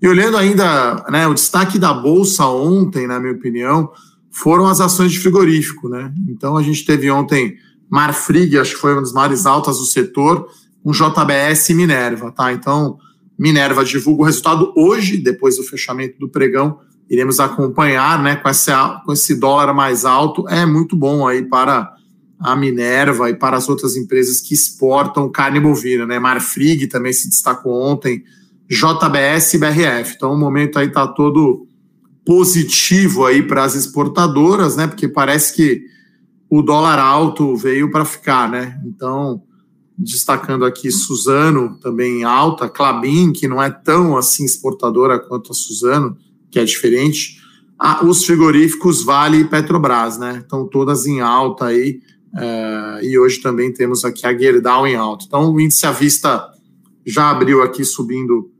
E 0.00 0.08
olhando 0.08 0.36
ainda, 0.36 1.04
né, 1.10 1.26
o 1.28 1.34
destaque 1.34 1.78
da 1.78 1.94
bolsa 1.94 2.46
ontem, 2.46 3.06
na 3.06 3.20
minha 3.20 3.34
opinião, 3.34 3.90
foram 4.30 4.66
as 4.66 4.80
ações 4.80 5.12
de 5.12 5.20
frigorífico, 5.20 5.88
né? 5.88 6.12
Então 6.28 6.56
a 6.56 6.62
gente 6.62 6.84
teve 6.84 7.10
ontem 7.10 7.56
Marfrig, 7.88 8.58
acho 8.58 8.74
que 8.74 8.80
foi 8.80 8.92
uma 8.92 9.02
das 9.02 9.12
maiores 9.12 9.46
altas 9.46 9.78
do 9.78 9.84
setor, 9.84 10.48
um 10.84 10.92
JBS 10.92 11.70
Minerva, 11.70 12.32
tá? 12.32 12.52
Então, 12.52 12.98
Minerva 13.38 13.84
divulga 13.84 14.22
o 14.22 14.26
resultado 14.26 14.72
hoje, 14.76 15.16
depois 15.16 15.56
do 15.56 15.62
fechamento 15.62 16.18
do 16.18 16.28
pregão. 16.28 16.80
Iremos 17.08 17.40
acompanhar, 17.40 18.22
né, 18.22 18.36
com, 18.36 18.48
essa, 18.48 19.02
com 19.04 19.12
esse 19.12 19.34
dólar 19.34 19.72
mais 19.74 20.04
alto. 20.04 20.48
É 20.48 20.64
muito 20.64 20.96
bom 20.96 21.26
aí 21.26 21.42
para 21.42 21.92
a 22.38 22.56
Minerva 22.56 23.30
e 23.30 23.34
para 23.34 23.56
as 23.56 23.68
outras 23.68 23.96
empresas 23.96 24.40
que 24.40 24.54
exportam 24.54 25.30
carne 25.30 25.60
bovina, 25.60 26.04
né? 26.04 26.18
Marfrig 26.18 26.88
também 26.88 27.12
se 27.12 27.28
destacou 27.28 27.80
ontem, 27.80 28.24
JBS 28.68 29.54
e 29.54 29.58
BRF. 29.58 30.14
Então, 30.16 30.32
o 30.32 30.38
momento 30.38 30.78
aí 30.78 30.88
está 30.88 31.06
todo 31.06 31.66
positivo 32.24 33.26
aí 33.26 33.42
para 33.42 33.62
as 33.62 33.74
exportadoras, 33.74 34.76
né? 34.76 34.86
Porque 34.86 35.06
parece 35.06 35.54
que 35.54 35.84
o 36.50 36.62
dólar 36.62 36.98
alto 36.98 37.56
veio 37.56 37.90
para 37.90 38.04
ficar, 38.04 38.50
né? 38.50 38.80
Então, 38.84 39.42
destacando 40.02 40.64
aqui 40.64 40.90
Suzano, 40.90 41.78
também 41.80 42.24
alta, 42.24 42.68
Clabin, 42.68 43.32
que 43.32 43.46
não 43.46 43.62
é 43.62 43.70
tão 43.70 44.16
assim 44.16 44.44
exportadora 44.44 45.18
quanto 45.18 45.52
a 45.52 45.54
Suzano, 45.54 46.16
que 46.50 46.58
é 46.58 46.64
diferente. 46.64 47.40
Ah, 47.78 48.04
os 48.04 48.24
frigoríficos 48.24 49.04
Vale 49.04 49.38
e 49.38 49.44
Petrobras, 49.44 50.18
né? 50.18 50.38
Estão 50.42 50.66
todas 50.66 51.06
em 51.06 51.20
alta 51.20 51.66
aí. 51.66 52.00
É, 52.34 53.00
e 53.02 53.18
hoje 53.18 53.40
também 53.40 53.72
temos 53.72 54.04
aqui 54.04 54.26
a 54.26 54.36
Gerdau 54.36 54.86
em 54.86 54.96
alta. 54.96 55.24
Então, 55.26 55.52
o 55.52 55.60
índice 55.60 55.86
à 55.86 55.92
vista 55.92 56.48
já 57.04 57.30
abriu 57.30 57.62
aqui 57.62 57.84
subindo 57.84 58.50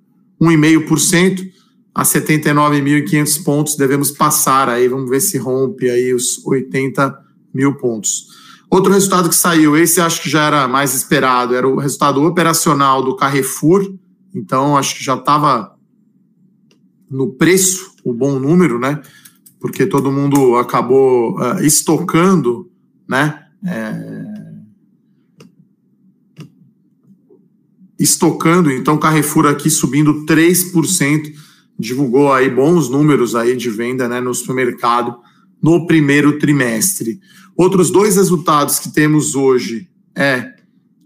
1,5% 0.41 1.51
a 1.95 2.03
79.500 2.03 3.45
pontos. 3.45 3.77
Devemos 3.77 4.11
passar 4.11 4.69
aí, 4.69 4.89
vamos 4.89 5.09
ver 5.09 5.21
se 5.21 5.39
rompe 5.39 5.89
aí 5.89 6.13
os 6.13 6.45
80 6.45 7.19
mil 7.55 7.77
pontos. 7.77 8.42
Outro 8.73 8.91
resultado 8.91 9.29
que 9.29 9.35
saiu, 9.35 9.77
esse 9.77 10.01
acho 10.01 10.23
que 10.23 10.31
já 10.31 10.47
era 10.47 10.67
mais 10.67 10.95
esperado, 10.95 11.55
era 11.55 11.69
o 11.69 11.77
resultado 11.77 12.23
operacional 12.25 13.05
do 13.05 13.15
Carrefour. 13.15 13.99
Então, 14.35 14.79
acho 14.79 14.97
que 14.97 15.05
já 15.05 15.15
estava 15.15 15.77
no 17.11 17.35
preço 17.35 17.95
o 18.03 18.15
bom 18.15 18.39
número, 18.39 18.79
né? 18.79 19.03
Porque 19.61 19.85
todo 19.85 20.11
mundo 20.11 20.57
acabou 20.57 21.39
uh, 21.39 21.63
estocando, 21.63 22.71
né? 23.07 23.45
É... 23.63 24.23
Estocando, 27.99 28.73
então 28.73 28.97
Carrefour 28.97 29.49
aqui 29.49 29.69
subindo 29.69 30.25
3%, 30.25 31.31
divulgou 31.79 32.33
aí 32.33 32.49
bons 32.49 32.89
números 32.89 33.35
aí 33.35 33.55
de 33.55 33.69
venda 33.69 34.09
né, 34.09 34.19
no 34.19 34.35
supermercado 34.35 35.19
no 35.63 35.87
primeiro 35.87 36.39
trimestre. 36.39 37.21
Outros 37.57 37.91
dois 37.91 38.17
resultados 38.17 38.79
que 38.79 38.91
temos 38.91 39.35
hoje 39.35 39.89
é 40.17 40.55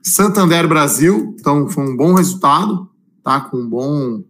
Santander 0.03 0.69
Brasil, 0.69 1.35
então 1.39 1.69
foi 1.69 1.85
um 1.85 1.97
bom 1.97 2.15
resultado, 2.15 2.89
tá? 3.23 3.41
Com 3.41 3.59
um 3.59 3.69
bom, 3.69 4.23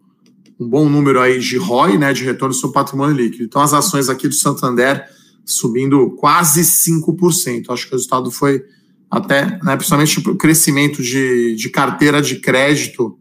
um 0.59 0.69
bom 0.69 0.89
número 0.89 1.21
aí 1.21 1.39
de 1.39 1.59
ROI, 1.59 1.99
né? 1.99 2.13
De 2.13 2.25
retorno 2.25 2.55
seu 2.55 2.73
patrimônio 2.73 3.17
líquido. 3.17 3.45
Então 3.45 3.61
as 3.61 3.75
ações 3.75 4.09
aqui 4.09 4.27
do 4.27 4.35
Santander 4.35 5.05
subindo 5.45 6.11
quase 6.17 6.63
5%. 6.63 7.71
Acho 7.71 7.87
que 7.87 7.93
o 7.93 7.97
resultado 7.97 8.31
foi 8.31 8.65
até, 9.11 9.59
né, 9.63 9.77
principalmente 9.77 10.19
o 10.19 10.37
crescimento 10.37 11.03
de, 11.03 11.55
de 11.55 11.71
carteira 11.71 12.21
de 12.21 12.37
crédito 12.37 13.17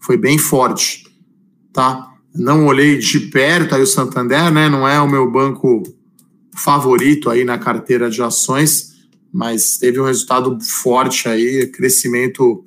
foi 0.00 0.16
bem 0.16 0.38
forte, 0.38 1.04
tá? 1.72 2.14
Não 2.34 2.66
olhei 2.66 2.98
de 2.98 3.18
perto 3.18 3.74
aí 3.74 3.82
o 3.82 3.86
Santander, 3.86 4.50
né? 4.50 4.68
Não 4.68 4.86
é 4.86 5.00
o 5.00 5.10
meu 5.10 5.30
banco 5.30 5.82
favorito 6.56 7.30
aí 7.30 7.44
na 7.44 7.58
carteira 7.58 8.10
de 8.10 8.22
ações, 8.22 8.96
mas 9.32 9.76
teve 9.76 10.00
um 10.00 10.04
resultado 10.04 10.58
forte 10.60 11.28
aí, 11.28 11.66
crescimento 11.66 12.62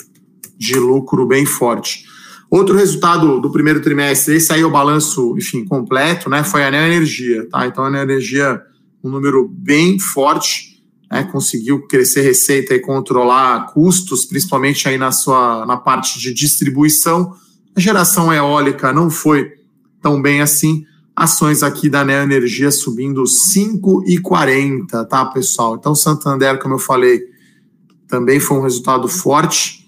de 0.58 0.76
lucro 0.76 1.26
bem 1.26 1.46
forte. 1.46 2.06
Outro 2.50 2.76
resultado 2.76 3.40
do 3.40 3.52
primeiro 3.52 3.82
trimestre, 3.82 4.36
esse 4.36 4.52
aí 4.52 4.62
é 4.62 4.66
o 4.66 4.72
balanço, 4.72 5.36
enfim, 5.38 5.64
completo, 5.64 6.30
né? 6.30 6.44
Foi 6.44 6.64
a 6.64 6.72
Neo 6.72 6.88
Energia, 6.88 7.48
tá? 7.48 7.68
Então 7.68 7.84
a 7.84 7.90
Neo 7.92 8.02
Energia, 8.02 8.62
um 9.04 9.10
número 9.10 9.48
bem 9.48 10.00
forte, 10.00 10.84
né? 11.12 11.24
Conseguiu 11.32 11.88
crescer 11.88 12.22
receita 12.22 12.74
e 12.74 12.80
controlar 12.80 13.68
custos, 13.74 14.26
principalmente 14.26 14.88
aí 14.88 14.98
na 14.98 15.12
sua 15.12 15.66
na 15.66 15.78
parte 15.78 16.20
de 16.20 16.34
distribuição. 16.34 17.34
A 17.76 17.80
geração 17.80 18.34
eólica 18.34 18.92
não 18.92 19.12
foi 19.12 19.54
tão 20.02 20.20
bem 20.22 20.42
assim. 20.42 20.86
Ações 21.20 21.64
aqui 21.64 21.90
da 21.90 22.04
Neo 22.04 22.24
Energia 22.24 22.72
subindo 22.72 23.24
5,40, 23.24 25.06
tá, 25.08 25.26
pessoal? 25.26 25.76
Então 25.76 25.94
Santander, 25.94 26.60
como 26.60 26.76
eu 26.76 26.80
falei, 26.80 27.22
também 28.08 28.40
foi 28.40 28.58
um 28.58 28.62
resultado 28.62 29.08
forte 29.08 29.80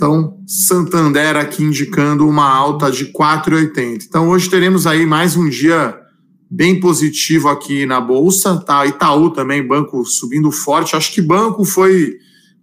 Então, 0.00 0.38
Santander 0.46 1.36
aqui 1.36 1.62
indicando 1.62 2.26
uma 2.26 2.48
alta 2.48 2.90
de 2.90 3.12
4,80. 3.12 4.06
Então, 4.08 4.30
hoje 4.30 4.48
teremos 4.48 4.86
aí 4.86 5.04
mais 5.04 5.36
um 5.36 5.46
dia 5.46 5.94
bem 6.50 6.80
positivo 6.80 7.50
aqui 7.50 7.84
na 7.84 8.00
Bolsa, 8.00 8.56
tá? 8.56 8.86
Itaú 8.86 9.28
também, 9.28 9.62
banco 9.62 10.02
subindo 10.06 10.50
forte. 10.50 10.96
Acho 10.96 11.12
que 11.12 11.20
banco 11.20 11.66
foi 11.66 12.16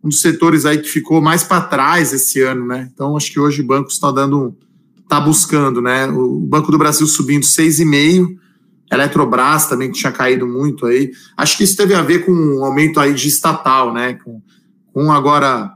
um 0.04 0.10
dos 0.10 0.22
setores 0.22 0.66
aí 0.66 0.78
que 0.78 0.88
ficou 0.88 1.22
mais 1.22 1.44
para 1.44 1.62
trás 1.62 2.14
esse 2.14 2.42
ano, 2.42 2.66
né? 2.66 2.90
Então, 2.94 3.16
acho 3.18 3.32
que 3.32 3.40
hoje 3.40 3.62
o 3.62 3.66
banco 3.66 3.90
está 3.90 4.12
dando, 4.12 4.56
está 5.04 5.20
buscando, 5.20 5.82
né? 5.82 6.08
O 6.08 6.40
Banco 6.40 6.72
do 6.72 6.78
Brasil 6.78 7.06
subindo 7.08 7.44
6,5%. 7.44 8.38
Eletrobras 8.90 9.68
também 9.68 9.92
que 9.92 9.98
tinha 9.98 10.14
caído 10.14 10.48
muito 10.48 10.86
aí. 10.86 11.12
Acho 11.36 11.58
que 11.58 11.64
isso 11.66 11.76
teve 11.76 11.94
a 11.94 12.02
ver 12.02 12.26
com 12.26 12.32
um 12.32 12.64
aumento 12.64 13.02
aí 13.02 13.14
de 13.14 13.28
estatal, 13.28 13.94
né? 13.94 14.14
Com, 14.14 14.42
com 14.94 15.12
agora 15.12 15.74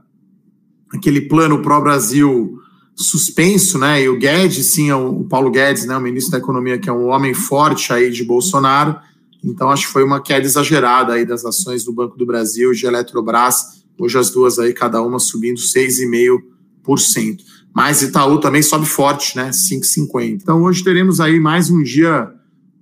aquele 0.94 1.22
plano 1.22 1.62
pró-Brasil 1.62 2.58
suspenso, 2.96 3.78
né? 3.78 4.04
E 4.04 4.10
o 4.10 4.18
Guedes, 4.18 4.66
sim, 4.68 4.90
é 4.90 4.96
o 4.96 5.24
Paulo 5.24 5.50
Guedes, 5.52 5.86
né, 5.86 5.96
o 5.96 6.02
ministro 6.02 6.32
da 6.32 6.38
Economia, 6.38 6.78
que 6.78 6.90
é 6.90 6.94
um 6.94 7.08
homem 7.08 7.34
forte 7.34 7.92
aí 7.92 8.12
de 8.12 8.24
Bolsonaro. 8.24 8.98
Então, 9.44 9.72
acho 9.72 9.88
que 9.88 9.94
foi 9.94 10.04
uma 10.04 10.22
queda 10.22 10.46
exagerada 10.46 11.14
aí 11.14 11.26
das 11.26 11.44
ações 11.44 11.84
do 11.84 11.92
Banco 11.92 12.18
do 12.18 12.26
Brasil 12.26 12.72
de 12.74 12.86
Eletrobras. 12.86 13.81
Hoje 13.98 14.18
as 14.18 14.30
duas 14.30 14.58
aí, 14.60 14.74
cada 14.74 15.02
uma 15.02 15.20
subindo 15.20 15.60
6,5%. 15.60 17.40
Mas 17.74 18.02
Itaú 18.02 18.40
também 18.40 18.62
sobe 18.62 18.86
forte, 18.86 19.36
né? 19.38 19.52
5,50. 19.52 20.42
Então, 20.42 20.64
hoje 20.64 20.84
teremos 20.84 21.20
aí 21.20 21.40
mais 21.40 21.70
um 21.70 21.82
dia 21.82 22.30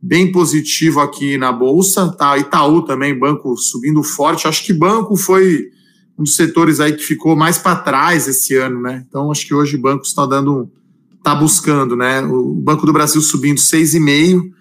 bem 0.01 0.31
positivo 0.31 0.99
aqui 0.99 1.37
na 1.37 1.51
Bolsa, 1.51 2.09
tá? 2.09 2.37
Itaú 2.37 2.81
também, 2.83 3.17
banco 3.17 3.55
subindo 3.57 4.01
forte. 4.01 4.47
Acho 4.47 4.63
que 4.65 4.73
banco 4.73 5.15
foi 5.15 5.69
um 6.17 6.23
dos 6.23 6.35
setores 6.35 6.79
aí 6.79 6.93
que 6.93 7.03
ficou 7.03 7.35
mais 7.35 7.57
para 7.57 7.75
trás 7.77 8.27
esse 8.27 8.55
ano, 8.55 8.81
né? 8.81 9.05
Então 9.07 9.31
acho 9.31 9.45
que 9.45 9.53
hoje 9.53 9.77
o 9.77 9.81
banco 9.81 10.03
está 10.03 10.25
dando, 10.25 10.69
está 11.17 11.35
buscando, 11.35 11.95
né? 11.95 12.21
O 12.21 12.55
Banco 12.55 12.85
do 12.85 12.93
Brasil 12.93 13.21
subindo 13.21 13.57
6,5%, 13.57 14.51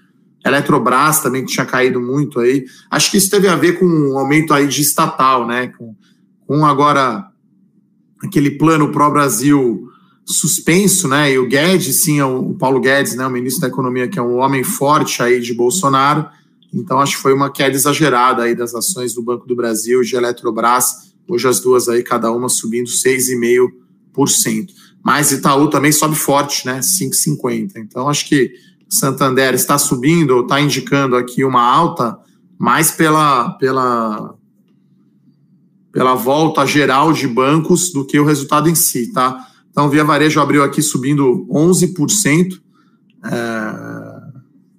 Eletrobras 0.45 1.21
também 1.21 1.45
que 1.45 1.53
tinha 1.53 1.67
caído 1.67 2.01
muito 2.01 2.39
aí. 2.39 2.65
Acho 2.91 3.11
que 3.11 3.17
isso 3.17 3.29
teve 3.29 3.49
a 3.49 3.57
ver 3.57 3.79
com 3.79 3.85
um 3.85 4.17
aumento 4.17 4.55
aí 4.55 4.69
de 4.69 4.81
estatal, 4.81 5.47
né? 5.47 5.69
Com, 5.69 5.95
com 6.49 6.65
agora 6.65 7.31
aquele 8.25 8.53
plano 8.53 8.91
pró 8.91 9.11
Brasil 9.11 9.87
suspenso, 10.25 11.07
né? 11.07 11.33
E 11.33 11.39
o 11.39 11.47
Guedes, 11.47 12.03
sim, 12.03 12.19
é 12.19 12.25
o 12.25 12.55
Paulo 12.55 12.81
Guedes, 12.81 13.15
né? 13.15 13.27
O 13.27 13.31
ministro 13.31 13.61
da 13.61 13.69
Economia, 13.69 14.09
que 14.09 14.19
é 14.19 14.23
um 14.23 14.39
homem 14.39 14.65
forte 14.65 15.23
aí 15.23 15.41
de 15.41 15.53
Bolsonaro. 15.53 16.27
Então 16.73 16.99
acho 16.99 17.17
que 17.17 17.23
foi 17.23 17.35
uma 17.35 17.53
queda 17.53 17.77
exagerada 17.77 18.43
aí 18.43 18.55
das 18.55 18.75
ações 18.75 19.15
do 19.15 19.23
Banco 19.23 19.47
do 19.47 19.55
Brasil 19.55 20.03
e 20.03 20.07
de 20.07 20.17
Eletrobras 20.17 21.09
Hoje 21.29 21.47
as 21.47 21.61
duas 21.61 21.91
aí, 21.91 22.03
cada 22.03 22.33
uma 22.33 22.49
subindo 22.49 22.89
6,5%. 22.89 24.69
Mas 25.05 25.31
Itaú 25.31 25.69
também 25.69 25.93
sobe 25.93 26.17
forte, 26.17 26.65
né? 26.67 26.81
5,50%. 26.81 27.73
Então, 27.77 28.09
acho 28.09 28.27
que 28.27 28.55
Santander 28.89 29.53
está 29.53 29.77
subindo, 29.77 30.41
está 30.41 30.59
indicando 30.59 31.17
aqui 31.17 31.45
uma 31.45 31.63
alta, 31.63 32.19
mais 32.59 32.91
pela, 32.91 33.51
pela, 33.59 34.38
pela 35.99 36.15
volta 36.15 36.65
geral 36.65 37.13
de 37.13 37.27
bancos 37.27 37.93
do 37.93 38.05
que 38.05 38.21
o 38.21 38.25
resultado 38.25 38.69
em 38.69 38.75
si, 38.77 39.13
tá? 39.13 39.37
Então, 39.69 39.91
Via 39.91 40.05
Varejo 40.05 40.41
abriu 40.41 40.63
aqui 40.63 40.81
subindo 40.81 41.45
11%. 41.51 42.57
É... 43.25 43.73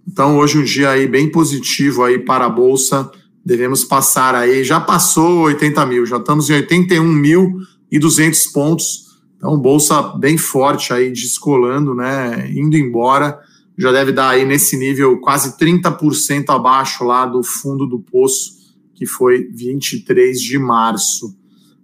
Então, 0.07 0.37
hoje 0.37 0.57
um 0.57 0.63
dia 0.63 0.91
aí 0.91 1.05
bem 1.05 1.29
positivo 1.29 2.05
aí 2.05 2.19
para 2.19 2.45
a 2.45 2.49
Bolsa 2.49 3.11
devemos 3.43 3.83
passar 3.83 4.33
aí, 4.33 4.63
já 4.63 4.79
passou 4.79 5.41
80 5.41 5.85
mil, 5.87 6.05
já 6.05 6.15
estamos 6.15 6.49
em 6.49 6.53
81.200 6.53 8.53
pontos, 8.53 9.19
então 9.35 9.57
bolsa 9.57 10.01
bem 10.17 10.37
forte 10.37 10.93
aí, 10.93 11.11
descolando, 11.11 11.93
né, 11.95 12.49
indo 12.55 12.77
embora, 12.77 13.37
já 13.77 13.91
deve 13.91 14.13
dar 14.13 14.29
aí 14.29 14.45
nesse 14.45 14.77
nível 14.77 15.19
quase 15.19 15.57
30% 15.57 16.49
abaixo 16.49 17.03
lá 17.03 17.25
do 17.25 17.43
fundo 17.43 17.85
do 17.87 17.99
poço, 17.99 18.58
que 18.99 19.05
foi 19.05 19.49
23 19.53 20.41
de 20.41 20.59
março, 20.59 21.33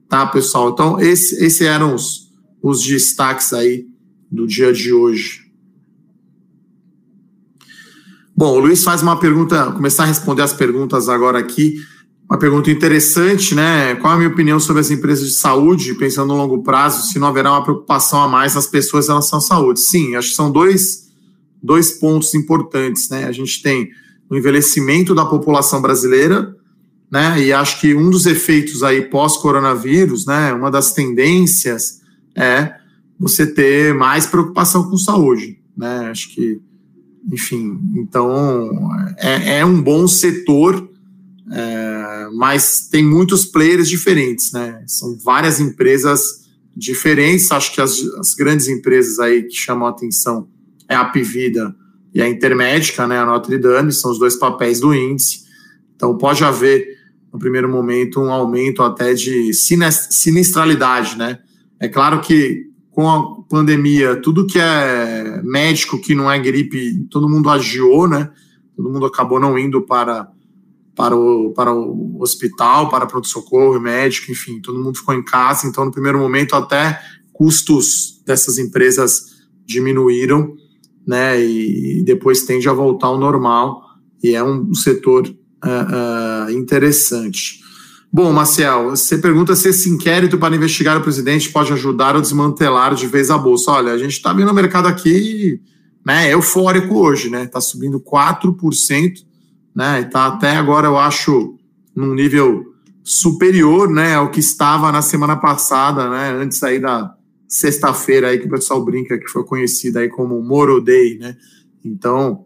tá, 0.10 0.28
pessoal? 0.28 0.70
Então, 0.70 1.00
esse, 1.00 1.42
esses 1.42 1.62
eram 1.62 1.96
os, 1.96 2.30
os 2.62 2.84
destaques 2.84 3.54
aí 3.54 3.88
do 4.30 4.46
dia 4.46 4.74
de 4.74 4.92
hoje. 4.92 5.46
Bom, 8.36 8.58
o 8.58 8.60
Luiz 8.60 8.84
faz 8.84 9.02
uma 9.02 9.18
pergunta, 9.18 9.72
começar 9.72 10.04
a 10.04 10.08
responder 10.08 10.42
as 10.42 10.52
perguntas 10.52 11.08
agora 11.08 11.40
aqui. 11.40 11.76
Uma 12.30 12.38
pergunta 12.38 12.70
interessante, 12.70 13.56
né? 13.56 13.96
Qual 13.96 14.12
a 14.12 14.18
minha 14.18 14.28
opinião 14.28 14.60
sobre 14.60 14.82
as 14.82 14.92
empresas 14.92 15.30
de 15.30 15.36
saúde, 15.36 15.94
pensando 15.94 16.28
no 16.28 16.36
longo 16.36 16.64
prazo, 16.64 17.08
se 17.08 17.18
não 17.18 17.30
haverá 17.30 17.52
uma 17.52 17.64
preocupação 17.64 18.22
a 18.22 18.28
mais 18.28 18.56
nas 18.56 18.68
pessoas 18.68 19.06
em 19.06 19.10
relação 19.10 19.40
à 19.40 19.42
saúde? 19.42 19.80
Sim, 19.80 20.18
acho 20.18 20.32
que 20.32 20.36
são 20.36 20.52
dois, 20.52 21.08
dois 21.64 21.92
pontos 21.92 22.34
importantes, 22.36 23.10
né? 23.10 23.24
A 23.24 23.32
gente 23.32 23.62
tem 23.62 23.90
o 24.30 24.36
envelhecimento 24.36 25.16
da 25.16 25.26
população 25.26 25.82
brasileira, 25.82 26.54
né? 27.16 27.42
E 27.42 27.54
acho 27.54 27.80
que 27.80 27.96
um 27.96 28.10
dos 28.10 28.26
efeitos 28.26 28.84
aí 28.84 29.04
pós-coronavírus, 29.04 30.26
né? 30.26 30.52
Uma 30.52 30.70
das 30.70 30.92
tendências 30.92 32.02
é 32.36 32.76
você 33.18 33.48
ter 33.48 33.94
mais 33.94 34.26
preocupação 34.26 34.90
com 34.90 34.98
saúde, 34.98 35.58
né? 35.78 36.10
Acho 36.10 36.28
que 36.36 36.60
enfim, 37.32 37.80
então 37.96 38.92
é, 39.18 39.60
é 39.60 39.66
um 39.66 39.82
bom 39.82 40.08
setor, 40.10 40.90
é, 41.52 42.28
mas 42.34 42.90
tem 42.92 43.02
muitos 43.02 43.46
players 43.46 43.88
diferentes, 43.88 44.52
né? 44.52 44.84
São 44.86 45.18
várias 45.18 45.62
empresas 45.62 46.50
diferentes. 46.76 47.50
Acho 47.50 47.74
que 47.74 47.80
as, 47.80 47.98
as 48.20 48.34
grandes 48.34 48.68
empresas 48.68 49.20
aí 49.20 49.44
que 49.44 49.56
chamam 49.56 49.88
a 49.88 49.92
atenção 49.92 50.50
é 50.90 50.96
a 50.96 51.02
Apivida 51.02 51.74
e 52.14 52.22
a 52.22 52.28
Intermédica, 52.28 53.08
né? 53.08 53.18
A 53.18 53.26
Notre 53.26 53.58
Dame, 53.58 53.94
são 53.94 54.12
os 54.12 54.20
dois 54.20 54.36
papéis 54.36 54.82
do 54.82 54.94
índice. 54.94 55.46
Então 55.96 56.18
pode 56.18 56.44
haver, 56.44 56.95
no 57.36 57.40
primeiro 57.40 57.70
momento, 57.70 58.22
um 58.22 58.32
aumento 58.32 58.82
até 58.82 59.14
de 59.14 59.54
sinistralidade, 59.54 61.18
né? 61.18 61.40
É 61.78 61.90
claro 61.90 62.22
que 62.22 62.70
com 62.90 63.10
a 63.10 63.42
pandemia, 63.50 64.16
tudo 64.16 64.48
que 64.48 64.58
é 64.58 65.42
médico, 65.44 66.00
que 66.00 66.16
não 66.16 66.32
é 66.32 66.40
gripe, 66.40 67.06
todo 67.12 67.28
mundo 67.28 67.50
agiou, 67.50 68.08
né? 68.08 68.32
Todo 68.74 68.90
mundo 68.90 69.06
acabou 69.06 69.38
não 69.38 69.60
indo 69.60 69.82
para, 69.82 70.30
para, 70.96 71.14
o, 71.14 71.52
para 71.52 71.74
o 71.74 72.22
hospital, 72.22 72.88
para 72.88 73.06
pronto-socorro, 73.06 73.82
médico, 73.82 74.32
enfim, 74.32 74.62
todo 74.62 74.82
mundo 74.82 74.98
ficou 74.98 75.14
em 75.14 75.24
casa. 75.24 75.68
Então, 75.68 75.84
no 75.84 75.92
primeiro 75.92 76.18
momento, 76.18 76.56
até 76.56 77.02
custos 77.34 78.24
dessas 78.26 78.58
empresas 78.58 79.26
diminuíram, 79.66 80.56
né? 81.06 81.38
E 81.44 82.02
depois 82.06 82.44
tende 82.44 82.70
a 82.70 82.74
voltar 82.74 83.08
ao 83.08 83.20
normal. 83.20 83.84
E 84.24 84.34
é 84.34 84.42
um 84.42 84.74
setor 84.74 85.30
uh, 85.64 86.48
uh, 86.48 86.52
interessante. 86.52 87.64
Bom, 88.12 88.32
Marcel, 88.32 88.92
você 88.92 89.18
pergunta 89.18 89.56
se 89.56 89.68
esse 89.68 89.90
inquérito 89.90 90.38
para 90.38 90.56
investigar 90.56 90.98
o 90.98 91.02
presidente 91.02 91.52
pode 91.52 91.74
ajudar 91.74 92.16
a 92.16 92.22
desmantelar 92.22 92.96
de 92.96 93.08
vez 93.08 93.30
a 93.30 93.38
bolsa. 93.38 93.72
Olha, 93.72 93.92
a 93.92 93.98
gente 93.98 94.14
está 94.14 94.32
vendo 94.32 94.52
o 94.52 94.54
mercado 94.54 94.88
aqui, 94.88 95.60
né, 96.06 96.32
eufórico 96.32 96.98
hoje, 96.98 97.30
né? 97.30 97.44
Está 97.44 97.60
subindo 97.60 98.00
4%, 98.00 99.26
né? 99.76 100.00
Está 100.00 100.28
até 100.28 100.52
agora, 100.52 100.88
eu 100.88 100.98
acho, 100.98 101.58
num 101.94 102.14
nível 102.14 102.64
superior, 103.04 103.90
né, 103.90 104.16
ao 104.16 104.32
que 104.32 104.40
estava 104.40 104.92
na 104.92 105.02
semana 105.02 105.36
passada, 105.36 106.10
né? 106.10 106.32
Antes 106.42 106.64
aí 106.64 106.80
da 106.80 107.14
sexta-feira 107.50 108.30
aí 108.30 108.40
que 108.40 108.48
o 108.48 108.50
pessoal 108.50 108.84
brinca 108.84 109.18
que 109.18 109.28
foi 109.28 109.44
conhecida 109.44 110.00
aí 110.00 110.10
como 110.10 110.42
Moro 110.42 110.80
Day, 110.80 111.18
né? 111.18 111.36
Então, 111.84 112.46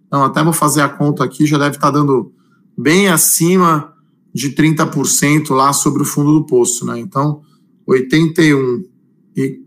Então, 0.08 0.24
até 0.24 0.42
vou 0.42 0.54
fazer 0.54 0.80
a 0.80 0.88
conta 0.88 1.26
aqui, 1.26 1.46
já 1.46 1.58
deve 1.58 1.76
estar 1.76 1.92
tá 1.92 2.00
dando 2.00 2.32
bem 2.78 3.10
acima 3.10 3.94
de 4.34 4.52
30% 4.52 5.50
lá 5.50 5.74
sobre 5.74 6.04
o 6.04 6.06
fundo 6.06 6.36
do 6.36 6.46
poço. 6.46 6.86
Né? 6.86 6.98
Então, 7.00 7.42
81 7.86 8.86
e 9.36 9.60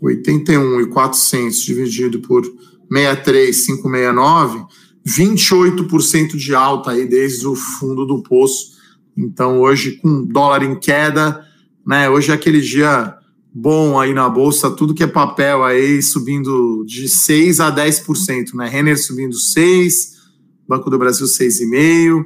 81 0.00 0.82
e 0.82 0.86
400 0.86 1.60
dividido 1.60 2.20
por 2.20 2.44
63569, 2.88 4.64
28% 5.06 6.36
de 6.36 6.54
alta 6.54 6.92
aí 6.92 7.06
desde 7.06 7.46
o 7.46 7.54
fundo 7.54 8.06
do 8.06 8.22
poço. 8.22 8.74
Então, 9.16 9.60
hoje, 9.60 9.98
com 9.98 10.24
dólar 10.24 10.62
em 10.62 10.78
queda, 10.78 11.44
né? 11.86 12.08
Hoje 12.08 12.30
é 12.30 12.34
aquele 12.34 12.60
dia 12.60 13.14
bom 13.52 14.00
aí 14.00 14.12
na 14.12 14.28
bolsa, 14.28 14.70
tudo 14.70 14.94
que 14.94 15.04
é 15.04 15.06
papel 15.06 15.62
aí 15.62 16.02
subindo 16.02 16.84
de 16.84 17.08
6 17.08 17.60
a 17.60 17.70
10%, 17.70 18.54
né? 18.54 18.68
Renner 18.68 19.00
subindo 19.00 19.38
6, 19.38 20.14
Banco 20.66 20.90
do 20.90 20.98
Brasil 20.98 21.26
6,5, 21.26 22.24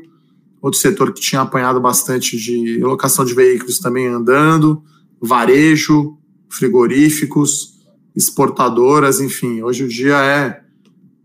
outro 0.63 0.81
setor 0.81 1.13
que 1.13 1.21
tinha 1.21 1.43
apanhado 1.43 1.81
bastante 1.81 2.37
de 2.37 2.79
locação 2.79 3.25
de 3.25 3.35
veículos 3.35 3.79
também 3.79 4.07
andando, 4.07 4.83
varejo, 5.21 6.17
frigoríficos, 6.49 7.79
exportadoras, 8.17 9.21
enfim, 9.21 9.63
hoje 9.63 9.85
o 9.85 9.89
dia 9.89 10.17
é 10.17 10.68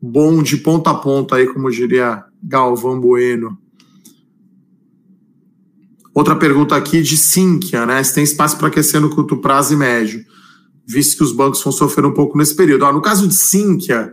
bom 0.05 0.43
de 0.43 0.57
ponta 0.57 0.89
a 0.89 0.95
ponta 0.95 1.37
aí, 1.37 1.47
como 1.47 1.71
diria 1.71 2.25
Galvão 2.43 2.99
Bueno. 2.99 3.57
Outra 6.13 6.35
pergunta 6.35 6.75
aqui 6.75 7.01
de 7.01 7.15
Sinqia, 7.15 7.85
né? 7.85 8.03
Se 8.03 8.13
tem 8.13 8.23
espaço 8.23 8.57
para 8.57 8.67
aquecer 8.67 8.99
no 8.99 9.09
curto 9.09 9.37
prazo 9.37 9.73
e 9.73 9.77
médio, 9.77 10.25
visto 10.85 11.15
que 11.15 11.23
os 11.23 11.31
bancos 11.31 11.63
vão 11.63 11.71
sofrer 11.71 12.05
um 12.05 12.13
pouco 12.13 12.37
nesse 12.37 12.53
período. 12.53 12.83
Ó, 12.83 12.91
no 12.91 13.01
caso 13.01 13.29
de 13.29 13.33
Sinqia, 13.33 14.11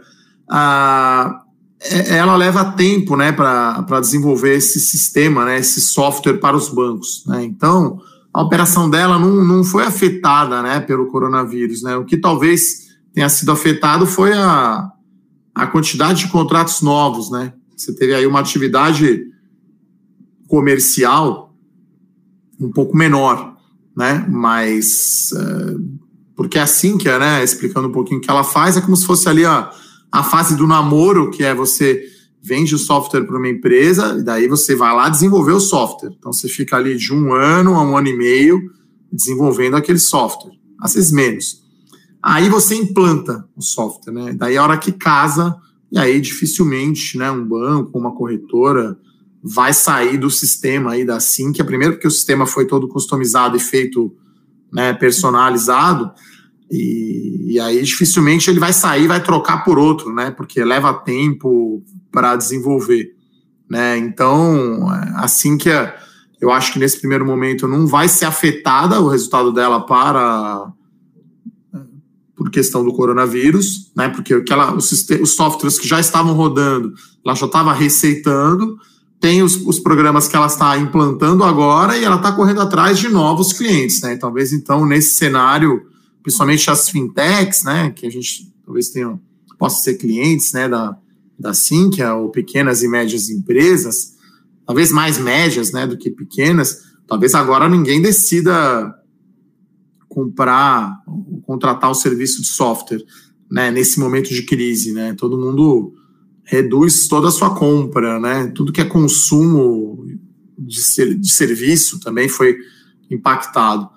a, 0.48 1.42
é, 1.80 2.18
ela 2.18 2.36
leva 2.36 2.72
tempo 2.72 3.16
né, 3.16 3.32
para 3.32 4.00
desenvolver 4.00 4.54
esse 4.54 4.78
sistema, 4.78 5.44
né, 5.44 5.58
esse 5.58 5.80
software 5.80 6.38
para 6.38 6.56
os 6.56 6.68
bancos. 6.68 7.24
Né? 7.26 7.42
Então, 7.44 7.98
a 8.32 8.40
operação 8.40 8.88
dela 8.88 9.18
não, 9.18 9.44
não 9.44 9.64
foi 9.64 9.82
afetada 9.82 10.62
né, 10.62 10.78
pelo 10.78 11.08
coronavírus. 11.08 11.82
Né? 11.82 11.96
O 11.96 12.04
que 12.04 12.16
talvez 12.16 12.90
tenha 13.12 13.28
sido 13.28 13.50
afetado 13.50 14.06
foi 14.06 14.32
a, 14.32 14.88
a 15.54 15.66
quantidade 15.66 16.24
de 16.24 16.30
contratos 16.30 16.80
novos. 16.82 17.30
Né? 17.30 17.52
Você 17.76 17.94
teve 17.94 18.14
aí 18.14 18.26
uma 18.26 18.40
atividade 18.40 19.24
comercial 20.48 21.54
um 22.58 22.70
pouco 22.70 22.96
menor, 22.96 23.56
né? 23.96 24.26
mas 24.28 25.30
uh, 25.32 26.00
porque 26.40 26.58
é 26.58 26.62
assim 26.62 26.96
que 26.96 27.08
é, 27.08 27.18
né, 27.18 27.44
explicando 27.44 27.88
um 27.88 27.92
pouquinho 27.92 28.18
o 28.18 28.22
que 28.22 28.30
ela 28.30 28.42
faz, 28.42 28.76
é 28.76 28.80
como 28.80 28.96
se 28.96 29.06
fosse 29.06 29.28
ali 29.28 29.44
a, 29.44 29.70
a 30.10 30.22
fase 30.22 30.56
do 30.56 30.66
namoro, 30.66 31.30
que 31.30 31.44
é 31.44 31.54
você 31.54 32.02
vende 32.42 32.74
o 32.74 32.78
software 32.78 33.24
para 33.24 33.36
uma 33.36 33.48
empresa 33.48 34.16
e 34.18 34.22
daí 34.22 34.48
você 34.48 34.74
vai 34.74 34.94
lá 34.94 35.08
desenvolver 35.08 35.52
o 35.52 35.60
software. 35.60 36.14
Então 36.18 36.32
você 36.32 36.48
fica 36.48 36.76
ali 36.76 36.96
de 36.96 37.12
um 37.12 37.34
ano 37.34 37.74
a 37.74 37.82
um 37.82 37.96
ano 37.96 38.08
e 38.08 38.16
meio 38.16 38.58
desenvolvendo 39.12 39.76
aquele 39.76 39.98
software, 39.98 40.54
às 40.80 40.94
vezes 40.94 41.12
menos. 41.12 41.62
Aí 42.22 42.48
você 42.48 42.74
implanta 42.74 43.46
o 43.56 43.62
software, 43.62 44.12
né? 44.12 44.32
Daí 44.34 44.56
a 44.56 44.62
hora 44.62 44.76
que 44.76 44.92
casa, 44.92 45.56
e 45.90 45.98
aí 45.98 46.20
dificilmente, 46.20 47.16
né, 47.16 47.30
um 47.30 47.44
banco, 47.44 47.98
uma 47.98 48.12
corretora 48.14 48.98
vai 49.42 49.72
sair 49.72 50.18
do 50.18 50.30
sistema 50.30 50.92
aí 50.92 51.04
da 51.04 51.18
Sync, 51.18 51.62
primeiro 51.64 51.94
porque 51.94 52.06
o 52.06 52.10
sistema 52.10 52.46
foi 52.46 52.66
todo 52.66 52.88
customizado 52.88 53.56
e 53.56 53.60
feito, 53.60 54.14
né, 54.70 54.92
personalizado, 54.92 56.12
e, 56.70 57.54
e, 57.54 57.60
aí 57.60 57.82
dificilmente 57.82 58.48
ele 58.48 58.60
vai 58.60 58.72
sair, 58.72 59.08
vai 59.08 59.20
trocar 59.20 59.64
por 59.64 59.76
outro, 59.76 60.14
né? 60.14 60.30
Porque 60.30 60.62
leva 60.62 60.94
tempo 60.94 61.82
para 62.12 62.36
desenvolver, 62.36 63.12
né? 63.68 63.98
Então, 63.98 64.88
assim 65.16 65.58
que 65.58 65.68
é, 65.68 65.96
eu 66.40 66.52
acho 66.52 66.72
que 66.72 66.78
nesse 66.78 67.00
primeiro 67.00 67.26
momento 67.26 67.66
não 67.66 67.88
vai 67.88 68.08
ser 68.08 68.24
afetada 68.24 69.00
o 69.00 69.08
resultado 69.08 69.52
dela 69.52 69.84
para 69.84 70.72
questão 72.50 72.84
do 72.84 72.92
coronavírus, 72.92 73.90
né? 73.96 74.08
Porque 74.08 74.34
aquela, 74.34 74.74
os, 74.74 74.90
os 74.92 75.34
softwares 75.34 75.78
que 75.78 75.88
já 75.88 76.00
estavam 76.00 76.34
rodando, 76.34 76.92
ela 77.24 77.34
já 77.34 77.46
estava 77.46 77.72
receitando, 77.72 78.76
tem 79.20 79.42
os, 79.42 79.56
os, 79.66 79.78
programas 79.78 80.28
que 80.28 80.36
ela 80.36 80.46
está 80.46 80.76
implantando 80.78 81.44
agora 81.44 81.96
e 81.96 82.04
ela 82.04 82.16
está 82.16 82.32
correndo 82.32 82.60
atrás 82.60 82.98
de 82.98 83.08
novos 83.08 83.52
clientes, 83.52 84.00
né? 84.00 84.16
Talvez 84.16 84.52
então 84.52 84.86
nesse 84.86 85.14
cenário 85.14 85.90
principalmente 86.22 86.70
as 86.70 86.88
fintechs, 86.88 87.64
né, 87.64 87.90
que 87.90 88.06
a 88.06 88.10
gente 88.10 88.52
talvez 88.64 88.90
tenha, 88.90 89.18
possa 89.58 89.82
ser 89.82 89.94
clientes, 89.94 90.52
né, 90.52 90.68
da, 90.68 90.96
da 91.38 91.54
Sinqia, 91.54 92.14
ou 92.14 92.30
pequenas 92.30 92.82
e 92.82 92.88
médias 92.88 93.30
empresas, 93.30 94.14
talvez 94.66 94.92
mais 94.92 95.18
médias, 95.18 95.72
né, 95.72 95.86
do 95.86 95.96
que 95.96 96.10
pequenas, 96.10 96.78
talvez 97.06 97.34
agora 97.34 97.68
ninguém 97.68 98.00
decida 98.00 98.94
comprar, 100.20 101.02
contratar 101.46 101.90
o 101.90 101.94
serviço 101.94 102.42
de 102.42 102.48
software, 102.48 103.02
né, 103.50 103.70
nesse 103.70 103.98
momento 103.98 104.28
de 104.28 104.42
crise, 104.42 104.92
né, 104.92 105.14
todo 105.14 105.38
mundo 105.38 105.94
reduz 106.44 107.08
toda 107.08 107.28
a 107.28 107.30
sua 107.30 107.54
compra, 107.54 108.20
né, 108.20 108.52
tudo 108.54 108.72
que 108.72 108.80
é 108.80 108.84
consumo 108.84 110.04
de, 110.58 110.80
ser, 110.80 111.14
de 111.14 111.32
serviço 111.32 112.00
também 112.00 112.28
foi 112.28 112.56
impactado. 113.10 113.88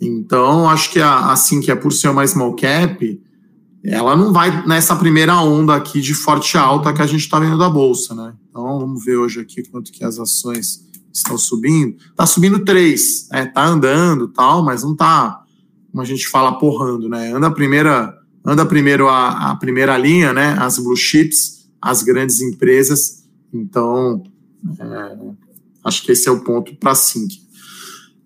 Então, 0.00 0.68
acho 0.68 0.90
que 0.90 1.00
a, 1.00 1.32
assim 1.32 1.60
que 1.60 1.70
é 1.70 1.74
por 1.74 1.92
ser 1.92 2.08
uma 2.08 2.26
small 2.26 2.54
cap, 2.54 3.20
ela 3.82 4.16
não 4.16 4.32
vai 4.32 4.66
nessa 4.66 4.96
primeira 4.96 5.36
onda 5.40 5.74
aqui 5.74 6.00
de 6.00 6.14
forte 6.14 6.56
alta 6.56 6.92
que 6.92 7.02
a 7.02 7.06
gente 7.06 7.20
está 7.20 7.38
vendo 7.38 7.58
da 7.58 7.68
bolsa, 7.68 8.14
né? 8.14 8.34
Então, 8.48 8.78
vamos 8.78 9.04
ver 9.04 9.16
hoje 9.16 9.40
aqui 9.40 9.62
quanto 9.68 9.92
que 9.92 10.04
as 10.04 10.18
ações 10.18 10.84
estão 11.12 11.38
subindo. 11.38 11.96
Está 12.10 12.26
subindo 12.26 12.64
três, 12.64 13.28
né? 13.30 13.46
Tá 13.46 13.66
andando, 13.66 14.28
tal, 14.28 14.64
mas 14.64 14.82
não 14.82 14.92
está, 14.92 15.43
como 15.94 16.02
a 16.02 16.04
gente 16.04 16.26
fala, 16.26 16.58
porrando, 16.58 17.08
né? 17.08 17.32
Anda 17.32 17.52
primeira, 17.52 18.12
anda 18.44 18.66
primeiro 18.66 19.08
a, 19.08 19.52
a 19.52 19.56
primeira 19.56 19.96
linha, 19.96 20.32
né? 20.32 20.56
As 20.58 20.76
blue 20.76 20.96
chips, 20.96 21.68
as 21.80 22.02
grandes 22.02 22.40
empresas. 22.40 23.22
Então, 23.52 24.24
é, 24.80 25.16
acho 25.84 26.02
que 26.02 26.10
esse 26.10 26.28
é 26.28 26.32
o 26.32 26.40
ponto 26.40 26.74
para 26.80 26.90
a 26.90 26.94
Sync. 26.96 27.36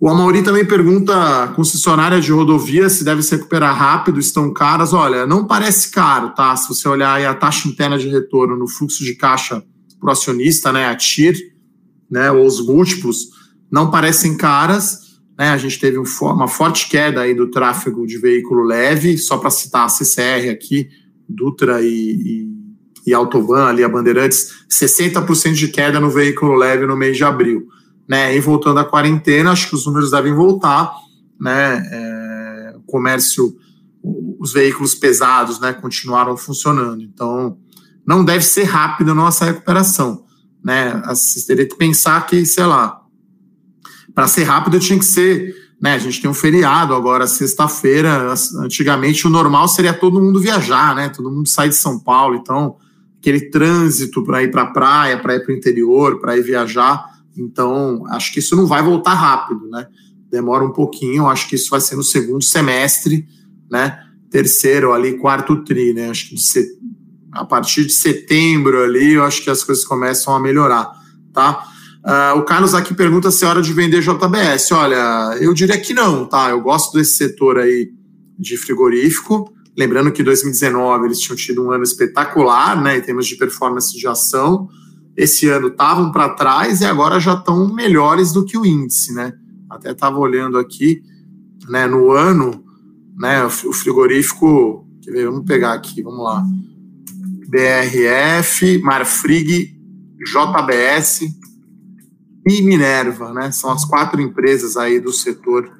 O 0.00 0.08
Amauri 0.08 0.42
também 0.42 0.64
pergunta: 0.64 1.52
concessionária 1.54 2.18
de 2.22 2.32
rodovia 2.32 2.88
se 2.88 3.04
deve 3.04 3.22
se 3.22 3.36
recuperar 3.36 3.76
rápido, 3.76 4.18
estão 4.18 4.50
caras? 4.50 4.94
Olha, 4.94 5.26
não 5.26 5.46
parece 5.46 5.90
caro, 5.90 6.30
tá? 6.30 6.56
Se 6.56 6.70
você 6.70 6.88
olhar 6.88 7.22
a 7.22 7.34
taxa 7.34 7.68
interna 7.68 7.98
de 7.98 8.08
retorno 8.08 8.56
no 8.56 8.66
fluxo 8.66 9.04
de 9.04 9.14
caixa 9.14 9.62
para 10.00 10.08
o 10.08 10.12
acionista, 10.12 10.72
né, 10.72 10.86
a 10.86 10.96
TIR, 10.96 11.36
né, 12.10 12.30
ou 12.30 12.46
os 12.46 12.64
múltiplos, 12.64 13.28
não 13.70 13.90
parecem 13.90 14.38
caras. 14.38 15.07
Né? 15.38 15.50
A 15.50 15.56
gente 15.56 15.78
teve 15.78 15.98
um, 15.98 16.04
uma 16.22 16.48
forte 16.48 16.88
queda 16.88 17.20
aí 17.20 17.34
do 17.34 17.50
tráfego 17.50 18.06
de 18.06 18.18
veículo 18.18 18.64
leve, 18.64 19.16
só 19.16 19.38
para 19.38 19.50
citar 19.50 19.86
a 19.86 19.88
CCR 19.88 20.50
aqui, 20.50 20.88
Dutra 21.28 21.82
e, 21.82 21.86
e, 21.86 23.10
e 23.10 23.14
Autoban, 23.14 23.66
ali 23.66 23.84
a 23.84 23.88
Bandeirantes, 23.88 24.64
60% 24.70 25.52
de 25.52 25.68
queda 25.68 26.00
no 26.00 26.10
veículo 26.10 26.54
leve 26.54 26.86
no 26.86 26.96
mês 26.96 27.16
de 27.16 27.24
abril 27.24 27.68
né? 28.08 28.34
E 28.34 28.40
voltando 28.40 28.80
à 28.80 28.84
quarentena, 28.84 29.52
acho 29.52 29.68
que 29.68 29.74
os 29.74 29.84
números 29.84 30.10
devem 30.10 30.32
voltar, 30.32 30.92
né? 31.38 31.86
É, 31.92 32.74
o 32.76 32.80
comércio, 32.80 33.54
os 34.40 34.52
veículos 34.52 34.94
pesados, 34.94 35.60
né? 35.60 35.74
Continuaram 35.74 36.36
funcionando. 36.36 37.02
Então, 37.02 37.58
não 38.06 38.24
deve 38.24 38.44
ser 38.44 38.64
rápida 38.64 39.12
a 39.12 39.14
nossa 39.14 39.44
recuperação, 39.44 40.24
né? 40.64 41.02
Você 41.08 41.46
teria 41.46 41.68
que 41.68 41.76
pensar 41.76 42.26
que, 42.26 42.46
sei 42.46 42.64
lá, 42.64 42.97
para 44.18 44.26
ser 44.26 44.42
rápido 44.42 44.80
tinha 44.80 44.98
que 44.98 45.04
ser, 45.04 45.54
né? 45.80 45.94
A 45.94 45.98
gente 45.98 46.20
tem 46.20 46.28
um 46.28 46.34
feriado 46.34 46.92
agora, 46.92 47.28
sexta-feira. 47.28 48.34
Antigamente 48.56 49.28
o 49.28 49.30
normal 49.30 49.68
seria 49.68 49.94
todo 49.94 50.20
mundo 50.20 50.40
viajar, 50.40 50.92
né? 50.92 51.08
Todo 51.08 51.30
mundo 51.30 51.48
sair 51.48 51.68
de 51.68 51.76
São 51.76 52.00
Paulo, 52.00 52.34
então 52.34 52.74
aquele 53.20 53.48
trânsito 53.48 54.24
para 54.24 54.42
ir 54.42 54.50
para 54.50 54.62
a 54.62 54.66
praia, 54.72 55.16
para 55.18 55.36
ir 55.36 55.44
para 55.44 55.54
o 55.54 55.56
interior, 55.56 56.18
para 56.18 56.36
ir 56.36 56.42
viajar 56.42 57.16
então, 57.38 58.04
acho 58.08 58.32
que 58.32 58.40
isso 58.40 58.56
não 58.56 58.66
vai 58.66 58.82
voltar 58.82 59.14
rápido, 59.14 59.68
né? 59.68 59.86
Demora 60.28 60.64
um 60.64 60.72
pouquinho, 60.72 61.28
acho 61.28 61.48
que 61.48 61.54
isso 61.54 61.70
vai 61.70 61.80
ser 61.80 61.94
no 61.94 62.02
segundo 62.02 62.42
semestre, 62.42 63.24
né? 63.70 64.02
Terceiro 64.28 64.92
ali, 64.92 65.16
quarto 65.16 65.62
tri, 65.62 65.94
né? 65.94 66.10
Acho 66.10 66.30
que 66.30 66.36
set... 66.36 66.66
a 67.30 67.44
partir 67.44 67.86
de 67.86 67.92
setembro 67.92 68.82
ali, 68.82 69.12
eu 69.12 69.22
acho 69.22 69.44
que 69.44 69.50
as 69.50 69.62
coisas 69.62 69.84
começam 69.84 70.34
a 70.34 70.40
melhorar, 70.40 70.90
tá? 71.32 71.64
Uh, 72.04 72.38
o 72.38 72.42
Carlos 72.42 72.74
aqui 72.74 72.94
pergunta 72.94 73.30
se 73.30 73.44
é 73.44 73.48
hora 73.48 73.60
de 73.60 73.72
vender 73.72 74.00
JBS. 74.00 74.72
Olha, 74.72 75.36
eu 75.40 75.52
diria 75.52 75.78
que 75.78 75.92
não, 75.92 76.24
tá? 76.24 76.50
Eu 76.50 76.60
gosto 76.60 76.96
desse 76.96 77.16
setor 77.16 77.58
aí 77.58 77.90
de 78.38 78.56
frigorífico. 78.56 79.52
Lembrando 79.76 80.12
que 80.12 80.22
2019 80.22 81.06
eles 81.06 81.20
tinham 81.20 81.36
tido 81.36 81.64
um 81.64 81.70
ano 81.70 81.84
espetacular, 81.84 82.80
né, 82.80 82.98
em 82.98 83.00
termos 83.00 83.26
de 83.26 83.36
performance 83.36 83.96
de 83.96 84.06
ação. 84.06 84.68
esse 85.16 85.48
ano 85.48 85.66
estavam 85.66 86.12
para 86.12 86.28
trás 86.30 86.80
e 86.80 86.84
agora 86.84 87.18
já 87.18 87.34
estão 87.34 87.74
melhores 87.74 88.32
do 88.32 88.44
que 88.44 88.56
o 88.56 88.64
índice, 88.64 89.12
né? 89.12 89.32
Até 89.68 89.90
estava 89.90 90.16
olhando 90.16 90.56
aqui, 90.58 91.02
né, 91.68 91.88
no 91.88 92.12
ano, 92.12 92.64
né, 93.16 93.44
o 93.44 93.72
frigorífico, 93.72 94.86
quer 95.02 95.10
ver, 95.10 95.26
vamos 95.26 95.44
pegar 95.44 95.72
aqui, 95.72 96.02
vamos 96.02 96.22
lá. 96.22 96.44
BRF, 97.48 98.78
Marfrig, 98.78 99.76
JBS 100.24 101.22
e 102.48 102.62
Minerva, 102.62 103.32
né? 103.32 103.50
São 103.50 103.70
as 103.70 103.84
quatro 103.84 104.20
empresas 104.20 104.76
aí 104.76 105.00
do 105.00 105.12
setor 105.12 105.70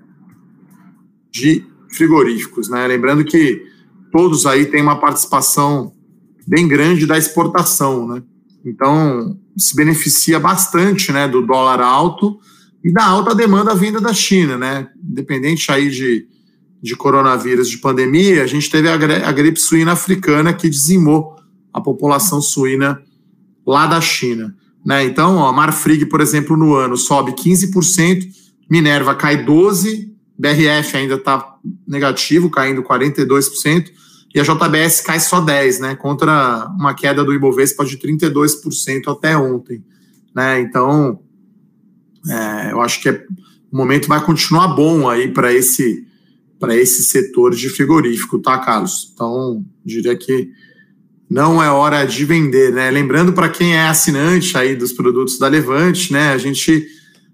de 1.31 1.64
frigoríficos, 1.90 2.68
né? 2.68 2.87
Lembrando 2.87 3.24
que 3.24 3.62
todos 4.11 4.46
aí 4.46 4.66
têm 4.66 4.83
uma 4.83 5.00
participação 5.00 5.92
bem 6.46 6.66
grande 6.66 7.07
da 7.07 7.18
exportação, 7.18 8.07
né? 8.07 8.22
Então, 8.64 9.38
se 9.57 9.74
beneficia 9.74 10.38
bastante, 10.38 11.12
né, 11.12 11.28
do 11.28 11.46
dólar 11.46 11.81
alto 11.81 12.38
e 12.83 12.92
da 12.92 13.04
alta 13.04 13.35
demanda 13.35 13.74
vinda 13.74 14.00
da 14.00 14.12
China, 14.12 14.57
né? 14.57 14.88
Independente 15.02 15.70
aí 15.70 15.90
de, 15.90 16.26
de 16.83 16.96
coronavírus, 16.96 17.68
de 17.68 17.78
pandemia, 17.78 18.42
a 18.42 18.46
gente 18.46 18.70
teve 18.70 18.88
a, 18.88 18.94
a 18.94 19.33
gripe 19.33 19.61
suína 19.61 19.92
africana 19.92 20.52
que 20.52 20.68
dizimou 20.68 21.37
a 21.72 21.81
população 21.81 22.40
suína 22.40 23.02
lá 23.66 23.87
da 23.87 24.00
China, 24.00 24.57
né? 24.84 25.04
Então, 25.04 25.46
a 25.46 25.52
Marfrig, 25.52 26.06
por 26.06 26.20
exemplo, 26.20 26.56
no 26.56 26.74
ano 26.74 26.96
sobe 26.96 27.32
15%, 27.32 28.26
Minerva 28.70 29.14
cai 29.14 29.44
12%, 29.44 30.08
BRF 30.38 30.96
ainda 30.96 31.14
está 31.14 31.56
negativo, 31.86 32.48
caindo 32.48 32.82
42%, 32.82 33.90
e 34.34 34.38
a 34.38 34.42
JBS 34.42 35.00
cai 35.00 35.18
só 35.18 35.44
10%, 35.44 35.80
né? 35.80 35.94
Contra 35.96 36.66
uma 36.78 36.94
queda 36.94 37.24
do 37.24 37.34
Ibovespa 37.34 37.84
de 37.84 37.98
32% 37.98 39.08
até 39.08 39.36
ontem. 39.36 39.82
Né? 40.34 40.60
Então, 40.60 41.20
é, 42.28 42.72
eu 42.72 42.80
acho 42.80 43.00
que 43.02 43.08
é, 43.08 43.24
o 43.72 43.76
momento 43.76 44.06
vai 44.06 44.24
continuar 44.24 44.68
bom 44.68 45.08
aí 45.08 45.32
para 45.32 45.52
esse 45.52 46.06
para 46.58 46.76
esse 46.76 47.04
setor 47.04 47.54
de 47.54 47.68
frigorífico, 47.68 48.40
tá, 48.40 48.58
Carlos? 48.58 49.12
Então, 49.14 49.64
diria 49.84 50.16
que 50.16 50.50
não 51.28 51.62
é 51.62 51.70
hora 51.70 52.06
de 52.06 52.24
vender, 52.24 52.72
né? 52.72 52.90
Lembrando 52.90 53.32
para 53.32 53.48
quem 53.48 53.74
é 53.74 53.86
assinante 53.86 54.56
aí 54.56 54.74
dos 54.74 54.92
produtos 54.92 55.38
da 55.38 55.46
Levante, 55.46 56.12
né? 56.12 56.32
A 56.32 56.38
gente 56.38 56.86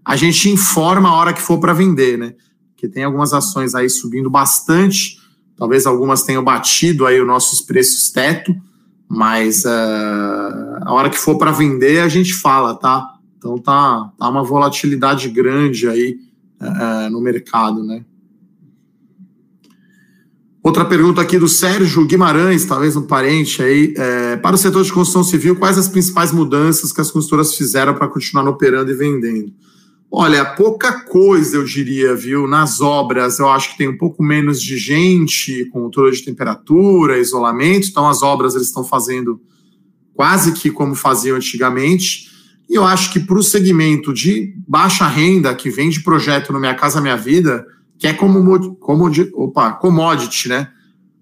a 0.05 0.17
gente 0.17 0.51
informa 0.51 1.09
a 1.09 1.15
hora 1.15 1.33
que 1.33 1.41
for 1.41 1.59
para 1.59 1.73
vender, 1.73 2.19
né? 2.19 2.35
Porque 2.73 2.89
tem 2.89 3.05
algumas 3.05 3.33
ações 3.33 3.75
aí 3.75 3.89
subindo 3.89 4.29
bastante, 4.29 5.19
talvez 5.57 5.87
algumas 5.87 6.23
tenham 6.23 6.45
batido 6.45 7.07
aí 7.07 7.21
os 7.21 7.27
nossos 7.27 7.61
preços 7.63 8.11
teto, 8.11 8.55
mas 9.09 9.65
uh, 9.65 10.83
a 10.83 10.93
hora 10.93 11.09
que 11.09 11.17
for 11.17 11.39
para 11.39 11.53
vender 11.53 12.01
a 12.01 12.09
gente 12.09 12.35
fala, 12.35 12.75
tá? 12.75 13.15
Então 13.39 13.57
tá, 13.59 14.11
tá 14.19 14.29
uma 14.29 14.43
volatilidade 14.43 15.29
grande 15.31 15.89
aí 15.89 16.19
uh, 16.61 17.11
no 17.11 17.21
mercado, 17.21 17.83
né? 17.83 18.05
Outra 20.65 20.83
pergunta 20.83 21.21
aqui 21.21 21.39
do 21.39 21.47
Sérgio 21.47 22.07
Guimarães, 22.07 22.65
talvez 22.65 22.97
um 22.97 23.03
parente 23.03 23.63
aí. 23.63 23.93
É, 23.99 24.37
para 24.37 24.55
o 24.55 24.59
setor 24.59 24.83
de 24.83 24.91
construção 24.91 25.23
civil, 25.23 25.57
quais 25.57 25.77
as 25.77 25.89
principais 25.89 26.33
mudanças 26.33 26.91
que 26.91 27.03
as 27.03 27.11
construtoras 27.11 27.55
fizeram 27.55 27.93
para 27.93 28.09
continuar 28.09 28.49
operando 28.49 28.91
e 28.91 28.95
vendendo? 28.95 29.53
Olha, 30.11 30.43
pouca 30.43 31.05
coisa, 31.05 31.59
eu 31.59 31.65
diria, 31.65 32.15
viu? 32.15 32.47
Nas 32.49 32.81
obras, 32.81 33.39
eu 33.39 33.51
acho 33.51 33.73
que 33.73 33.77
tem 33.77 33.89
um 33.89 33.99
pouco 33.99 34.23
menos 34.23 34.59
de 34.63 34.79
gente, 34.79 35.67
controle 35.67 36.17
de 36.17 36.25
temperatura, 36.25 37.19
isolamento. 37.19 37.89
Então, 37.91 38.09
as 38.09 38.23
obras 38.23 38.55
eles 38.55 38.69
estão 38.69 38.85
fazendo 38.85 39.39
quase 40.15 40.53
que 40.53 40.71
como 40.71 40.95
faziam 40.95 41.37
antigamente. 41.37 42.31
E 42.71 42.75
eu 42.75 42.87
acho 42.87 43.13
que 43.13 43.21
para 43.21 43.37
o 43.37 43.43
segmento 43.43 44.15
de 44.15 44.55
baixa 44.67 45.07
renda, 45.07 45.55
que 45.55 45.69
vem 45.69 45.91
de 45.91 46.03
projeto 46.03 46.55
no 46.55 46.59
Minha 46.59 46.75
Casa 46.75 47.03
Minha 47.03 47.19
Vida, 47.19 47.67
que 48.05 48.09
é 48.09 48.13
como, 48.13 48.75
como 48.75 49.11
opa, 49.33 49.73
commodity, 49.73 50.51
né? 50.51 50.69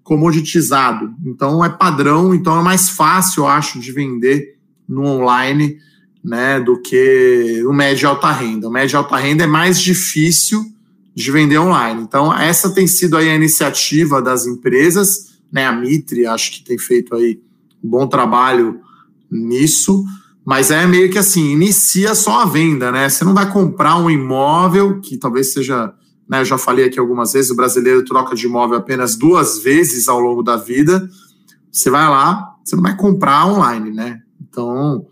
Comoditizado. 0.03 1.15
Então 1.25 1.63
é 1.63 1.69
padrão, 1.69 2.35
então 2.35 2.59
é 2.59 2.61
mais 2.61 2.89
fácil, 2.89 3.43
eu 3.43 3.47
acho, 3.47 3.79
de 3.79 3.89
vender 3.93 4.57
no 4.85 5.05
online, 5.05 5.77
né, 6.21 6.59
do 6.59 6.81
que 6.81 7.61
no 7.63 7.71
médio 7.71 8.03
e 8.03 8.07
alta 8.07 8.29
renda. 8.33 8.67
O 8.67 8.71
médio 8.71 8.95
e 8.95 8.97
alta 8.97 9.15
renda 9.15 9.45
é 9.45 9.47
mais 9.47 9.79
difícil 9.79 10.61
de 11.15 11.31
vender 11.31 11.57
online. 11.57 12.01
Então 12.01 12.37
essa 12.37 12.69
tem 12.73 12.85
sido 12.85 13.15
aí 13.15 13.29
a 13.29 13.35
iniciativa 13.35 14.21
das 14.21 14.45
empresas, 14.45 15.37
né? 15.49 15.65
A 15.65 15.71
Mitre 15.71 16.25
acho 16.25 16.51
que 16.51 16.65
tem 16.65 16.77
feito 16.77 17.15
aí 17.15 17.39
um 17.81 17.89
bom 17.89 18.07
trabalho 18.07 18.81
nisso. 19.31 20.03
Mas 20.43 20.69
é 20.69 20.85
meio 20.85 21.09
que 21.09 21.17
assim, 21.17 21.53
inicia 21.53 22.13
só 22.13 22.41
a 22.41 22.45
venda, 22.45 22.91
né? 22.91 23.07
Você 23.07 23.23
não 23.23 23.33
vai 23.33 23.49
comprar 23.49 23.95
um 23.95 24.09
imóvel 24.09 24.99
que 24.99 25.15
talvez 25.15 25.53
seja 25.53 25.93
né, 26.33 26.41
eu 26.41 26.45
já 26.45 26.57
falei 26.57 26.85
aqui 26.85 26.97
algumas 26.97 27.33
vezes, 27.33 27.51
o 27.51 27.55
brasileiro 27.55 28.03
troca 28.03 28.35
de 28.35 28.47
imóvel 28.47 28.79
apenas 28.79 29.15
duas 29.15 29.59
vezes 29.59 30.07
ao 30.07 30.19
longo 30.19 30.41
da 30.41 30.57
vida. 30.57 31.07
Você 31.71 31.91
vai 31.91 32.09
lá, 32.09 32.55
você 32.65 32.75
não 32.75 32.81
vai 32.81 32.97
comprar 32.97 33.45
online, 33.45 33.91
né? 33.91 34.19
Então, 34.41 35.05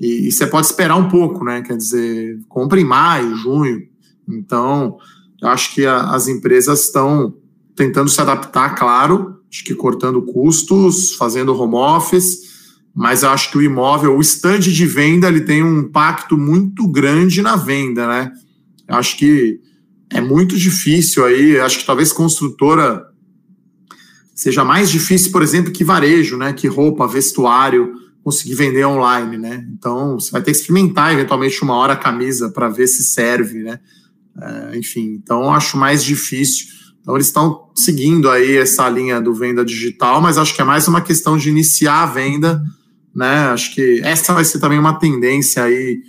e, 0.00 0.28
e 0.28 0.30
você 0.30 0.46
pode 0.46 0.68
esperar 0.68 0.94
um 0.94 1.08
pouco, 1.08 1.44
né? 1.44 1.62
Quer 1.62 1.76
dizer, 1.76 2.38
compra 2.48 2.80
em 2.80 2.84
maio, 2.84 3.34
junho. 3.34 3.88
Então, 4.28 4.98
eu 5.42 5.48
acho 5.48 5.74
que 5.74 5.84
a, 5.84 6.12
as 6.12 6.28
empresas 6.28 6.84
estão 6.84 7.34
tentando 7.74 8.08
se 8.08 8.20
adaptar, 8.20 8.76
claro, 8.76 9.40
acho 9.50 9.64
que 9.64 9.74
cortando 9.74 10.22
custos, 10.22 11.12
fazendo 11.14 11.60
home 11.60 11.74
office, 11.74 12.78
mas 12.94 13.24
eu 13.24 13.30
acho 13.30 13.50
que 13.50 13.58
o 13.58 13.62
imóvel, 13.62 14.16
o 14.16 14.20
stand 14.20 14.60
de 14.60 14.86
venda, 14.86 15.26
ele 15.26 15.40
tem 15.40 15.60
um 15.60 15.80
impacto 15.80 16.38
muito 16.38 16.86
grande 16.86 17.42
na 17.42 17.56
venda, 17.56 18.06
né? 18.06 18.32
Eu 18.86 18.94
acho 18.94 19.16
que 19.18 19.60
é 20.10 20.20
muito 20.20 20.56
difícil 20.56 21.24
aí, 21.24 21.58
acho 21.60 21.78
que 21.78 21.86
talvez 21.86 22.12
construtora 22.12 23.06
seja 24.34 24.64
mais 24.64 24.90
difícil, 24.90 25.32
por 25.32 25.42
exemplo, 25.42 25.72
que 25.72 25.82
varejo, 25.82 26.36
né? 26.36 26.52
Que 26.52 26.68
roupa, 26.68 27.08
vestuário, 27.08 27.92
conseguir 28.22 28.54
vender 28.54 28.86
online, 28.86 29.36
né? 29.36 29.66
Então 29.72 30.18
você 30.18 30.30
vai 30.30 30.40
ter 30.40 30.52
que 30.52 30.58
experimentar 30.58 31.12
eventualmente 31.12 31.62
uma 31.62 31.74
hora 31.74 31.94
a 31.94 31.96
camisa 31.96 32.48
para 32.48 32.68
ver 32.68 32.86
se 32.86 33.02
serve, 33.02 33.62
né? 33.62 33.80
É, 34.40 34.78
enfim, 34.78 35.18
então 35.22 35.52
acho 35.52 35.76
mais 35.76 36.04
difícil. 36.04 36.66
Então 37.00 37.16
eles 37.16 37.26
estão 37.26 37.70
seguindo 37.74 38.30
aí 38.30 38.56
essa 38.56 38.88
linha 38.88 39.20
do 39.20 39.34
venda 39.34 39.64
digital, 39.64 40.20
mas 40.20 40.38
acho 40.38 40.54
que 40.54 40.62
é 40.62 40.64
mais 40.64 40.86
uma 40.86 41.00
questão 41.00 41.36
de 41.36 41.48
iniciar 41.48 42.02
a 42.02 42.06
venda, 42.06 42.62
né? 43.14 43.48
Acho 43.48 43.74
que 43.74 44.00
essa 44.04 44.32
vai 44.32 44.44
ser 44.44 44.60
também 44.60 44.78
uma 44.78 44.98
tendência 44.98 45.64
aí 45.64 46.00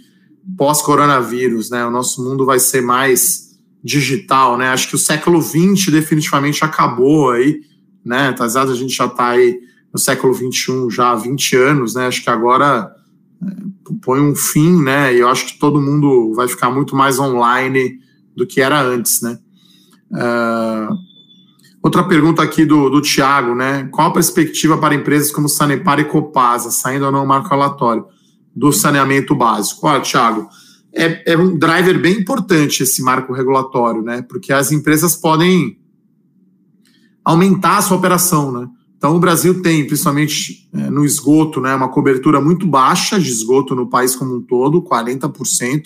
pós-coronavírus, 0.55 1.69
né? 1.69 1.85
O 1.85 1.89
nosso 1.91 2.23
mundo 2.23 2.45
vai 2.45 2.59
ser 2.59 2.81
mais 2.81 3.48
digital, 3.83 4.57
né? 4.57 4.69
Acho 4.69 4.89
que 4.89 4.95
o 4.95 4.99
século 4.99 5.41
XX 5.41 5.91
definitivamente 5.91 6.63
acabou 6.63 7.31
aí, 7.31 7.61
né? 8.03 8.29
Apesar 8.29 8.63
a 8.63 8.75
gente 8.75 8.93
já 8.93 9.05
está 9.05 9.29
aí 9.29 9.59
no 9.93 9.99
século 9.99 10.33
XXI 10.33 10.89
já 10.91 11.11
há 11.11 11.15
20 11.15 11.55
anos, 11.55 11.95
né? 11.95 12.07
Acho 12.07 12.23
que 12.23 12.29
agora 12.29 12.91
é, 13.41 13.95
põe 14.03 14.19
um 14.19 14.35
fim, 14.35 14.81
né? 14.81 15.13
E 15.13 15.19
eu 15.19 15.29
acho 15.29 15.45
que 15.45 15.59
todo 15.59 15.81
mundo 15.81 16.33
vai 16.35 16.47
ficar 16.47 16.69
muito 16.69 16.95
mais 16.95 17.19
online 17.19 17.99
do 18.35 18.45
que 18.45 18.61
era 18.61 18.81
antes, 18.81 19.21
né? 19.21 19.39
Uh, 20.11 20.93
outra 21.81 22.03
pergunta 22.03 22.41
aqui 22.41 22.65
do, 22.65 22.89
do 22.89 23.01
Tiago, 23.01 23.55
né? 23.55 23.87
Qual 23.91 24.07
a 24.07 24.13
perspectiva 24.13 24.77
para 24.77 24.95
empresas 24.95 25.31
como 25.31 25.47
Sanepar 25.47 25.99
e 25.99 26.05
Copasa, 26.05 26.71
saindo 26.71 27.05
ou 27.05 27.11
não 27.11 27.25
marco 27.25 27.49
relatório 27.49 28.05
do 28.55 28.71
saneamento 28.71 29.35
básico? 29.35 29.87
Olha, 29.87 30.01
Tiago, 30.01 30.49
é, 30.93 31.33
é 31.33 31.37
um 31.37 31.57
driver 31.57 32.01
bem 32.01 32.19
importante 32.19 32.83
esse 32.83 33.01
marco 33.01 33.33
regulatório, 33.33 34.01
né? 34.01 34.21
Porque 34.21 34.51
as 34.51 34.71
empresas 34.71 35.15
podem 35.15 35.77
aumentar 37.23 37.77
a 37.77 37.81
sua 37.81 37.97
operação, 37.97 38.51
né? 38.51 38.67
Então, 38.99 39.15
o 39.15 39.19
Brasil 39.19 39.61
tem, 39.61 39.87
principalmente 39.87 40.67
é, 40.73 40.89
no 40.89 41.05
esgoto, 41.05 41.61
né, 41.61 41.73
uma 41.73 41.87
cobertura 41.87 42.41
muito 42.41 42.67
baixa 42.67 43.17
de 43.17 43.29
esgoto 43.29 43.73
no 43.73 43.87
país 43.87 44.13
como 44.13 44.35
um 44.35 44.41
todo, 44.41 44.81
40%. 44.81 45.83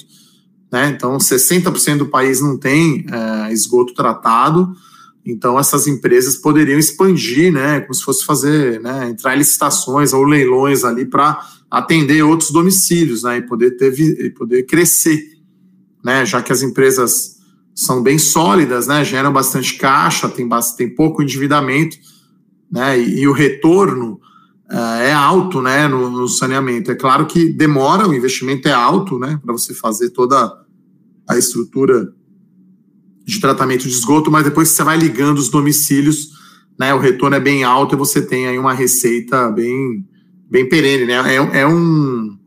Né? 0.71 0.89
Então, 0.89 1.15
60% 1.17 1.97
do 1.97 2.07
país 2.07 2.41
não 2.41 2.57
tem 2.57 3.05
é, 3.07 3.53
esgoto 3.53 3.93
tratado. 3.93 4.73
Então, 5.23 5.59
essas 5.59 5.85
empresas 5.85 6.37
poderiam 6.37 6.79
expandir, 6.79 7.53
né, 7.53 7.81
como 7.81 7.93
se 7.93 8.03
fosse 8.03 8.25
fazer, 8.25 8.81
né, 8.81 9.11
entrar 9.11 9.35
em 9.35 9.37
licitações 9.37 10.11
ou 10.11 10.23
leilões 10.23 10.83
ali 10.83 11.05
para 11.05 11.39
atender 11.73 12.21
outros 12.21 12.51
domicílios, 12.51 13.23
né, 13.23 13.37
e 13.37 13.41
poder 13.41 13.71
ter 13.71 13.99
e 13.99 14.29
poder 14.29 14.61
crescer, 14.67 15.19
né, 16.05 16.23
já 16.23 16.39
que 16.39 16.53
as 16.53 16.61
empresas 16.61 17.39
são 17.73 18.03
bem 18.03 18.19
sólidas, 18.19 18.85
né, 18.85 19.03
geram 19.03 19.33
bastante 19.33 19.73
caixa, 19.73 20.29
tem, 20.29 20.47
tem 20.77 20.93
pouco 20.93 21.23
endividamento, 21.23 21.97
né, 22.71 22.99
e, 22.99 23.21
e 23.21 23.27
o 23.27 23.31
retorno 23.31 24.21
uh, 24.71 25.01
é 25.01 25.11
alto, 25.11 25.63
né, 25.63 25.87
no, 25.87 26.11
no, 26.11 26.27
saneamento. 26.27 26.91
É 26.91 26.95
claro 26.95 27.25
que 27.25 27.49
demora, 27.49 28.07
o 28.07 28.13
investimento 28.13 28.67
é 28.67 28.71
alto, 28.71 29.17
né, 29.17 29.39
para 29.43 29.51
você 29.51 29.73
fazer 29.73 30.11
toda 30.11 30.55
a 31.27 31.37
estrutura 31.39 32.13
de 33.25 33.39
tratamento 33.39 33.87
de 33.87 33.95
esgoto, 33.95 34.29
mas 34.29 34.43
depois 34.43 34.69
que 34.69 34.75
você 34.75 34.83
vai 34.83 34.97
ligando 34.97 35.39
os 35.39 35.49
domicílios, 35.49 36.29
né, 36.79 36.93
o 36.93 36.99
retorno 36.99 37.35
é 37.35 37.39
bem 37.39 37.63
alto 37.63 37.95
e 37.95 37.97
você 37.97 38.21
tem 38.21 38.47
aí 38.47 38.59
uma 38.59 38.73
receita 38.73 39.49
bem, 39.49 40.05
bem 40.49 40.67
perene, 40.67 41.05
né? 41.05 41.35
É, 41.35 41.61
é 41.61 41.67
um, 41.67 42.37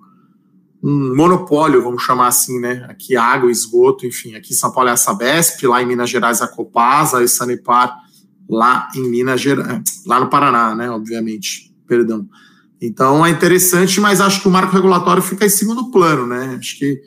um 0.82 1.16
monopólio, 1.16 1.82
vamos 1.82 2.02
chamar 2.02 2.28
assim, 2.28 2.61
né? 2.61 2.87
Aqui 2.88 3.16
água, 3.16 3.50
esgoto, 3.50 4.06
enfim, 4.06 4.35
aqui 4.35 4.52
em 4.52 4.56
São 4.56 4.72
Paulo 4.72 4.88
é 4.88 4.92
a 4.92 4.96
Sabesp, 4.96 5.66
lá 5.66 5.82
em 5.82 5.87
Minas 5.87 6.11
Gerais 6.11 6.40
a 6.40 6.48
Copasa, 6.48 7.18
a 7.18 7.28
Sanepar, 7.28 7.96
lá 8.48 8.88
em 8.94 9.09
Minas 9.09 9.40
Gerais, 9.40 9.82
lá 10.06 10.20
no 10.20 10.28
Paraná, 10.28 10.74
né? 10.74 10.90
Obviamente, 10.90 11.74
perdão. 11.87 12.28
Então 12.80 13.24
é 13.24 13.30
interessante, 13.30 14.00
mas 14.00 14.20
acho 14.20 14.42
que 14.42 14.48
o 14.48 14.50
marco 14.50 14.74
regulatório 14.74 15.22
fica 15.22 15.46
em 15.46 15.50
segundo 15.50 15.90
plano, 15.90 16.26
né? 16.26 16.56
Acho 16.59 16.78
que 16.78 17.00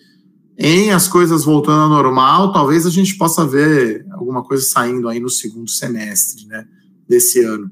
em 0.58 0.92
as 0.92 1.08
coisas 1.08 1.46
voltando 1.46 1.82
ao 1.82 1.90
normal, 1.90 2.52
talvez 2.52 2.86
a 2.86 2.90
gente 2.90 3.18
possa 3.18 3.46
ver 3.46 4.06
alguma 4.12 4.44
coisa 4.44 4.64
saindo 4.66 5.08
aí 5.08 5.20
no 5.20 5.30
segundo 5.30 5.70
semestre, 5.70 6.46
né? 6.48 6.66
Desse 7.08 7.42
ano. 7.42 7.72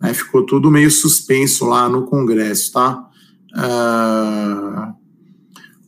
Né? 0.00 0.14
Ficou 0.14 0.44
tudo 0.44 0.70
meio 0.70 0.90
suspenso 0.90 1.64
lá 1.66 1.88
no 1.88 2.04
Congresso, 2.04 2.72
tá? 2.72 3.08
Uh 3.54 5.04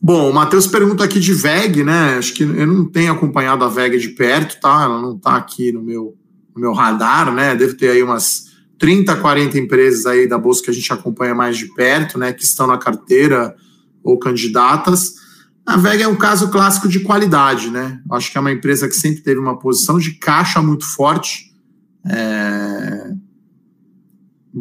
Bom, 0.07 0.29
o 0.29 0.33
Matheus 0.33 0.67
pergunta 0.67 1.03
aqui 1.03 1.19
de 1.19 1.33
VEG, 1.33 1.83
né? 1.83 2.17
Acho 2.17 2.33
que 2.33 2.43
eu 2.43 2.67
não 2.67 2.85
tenho 2.85 3.11
acompanhado 3.11 3.65
a 3.65 3.67
VEG 3.67 3.97
de 3.97 4.09
perto, 4.09 4.59
tá? 4.61 4.83
Ela 4.83 5.01
não 5.01 5.15
está 5.15 5.35
aqui 5.35 5.71
no 5.71 5.81
meu, 5.81 6.15
no 6.55 6.61
meu 6.61 6.71
radar, 6.71 7.33
né? 7.33 7.55
Deve 7.55 7.73
ter 7.73 7.89
aí 7.89 8.03
umas 8.03 8.45
30, 8.77 9.15
40 9.17 9.57
empresas 9.57 10.05
aí 10.05 10.27
da 10.27 10.37
Bolsa 10.37 10.63
que 10.63 10.69
a 10.69 10.73
gente 10.73 10.93
acompanha 10.93 11.33
mais 11.33 11.57
de 11.57 11.65
perto, 11.73 12.19
né? 12.19 12.31
Que 12.31 12.43
estão 12.43 12.67
na 12.67 12.77
carteira 12.77 13.55
ou 14.03 14.19
candidatas. 14.19 15.15
A 15.65 15.75
VEG 15.75 16.03
é 16.03 16.07
um 16.07 16.15
caso 16.15 16.49
clássico 16.51 16.87
de 16.87 16.99
qualidade, 16.99 17.71
né? 17.71 17.99
Acho 18.11 18.31
que 18.31 18.37
é 18.37 18.41
uma 18.41 18.51
empresa 18.51 18.87
que 18.87 18.95
sempre 18.95 19.21
teve 19.23 19.39
uma 19.39 19.57
posição 19.57 19.97
de 19.97 20.11
caixa 20.11 20.61
muito 20.61 20.85
forte, 20.85 21.53
é... 22.05 23.11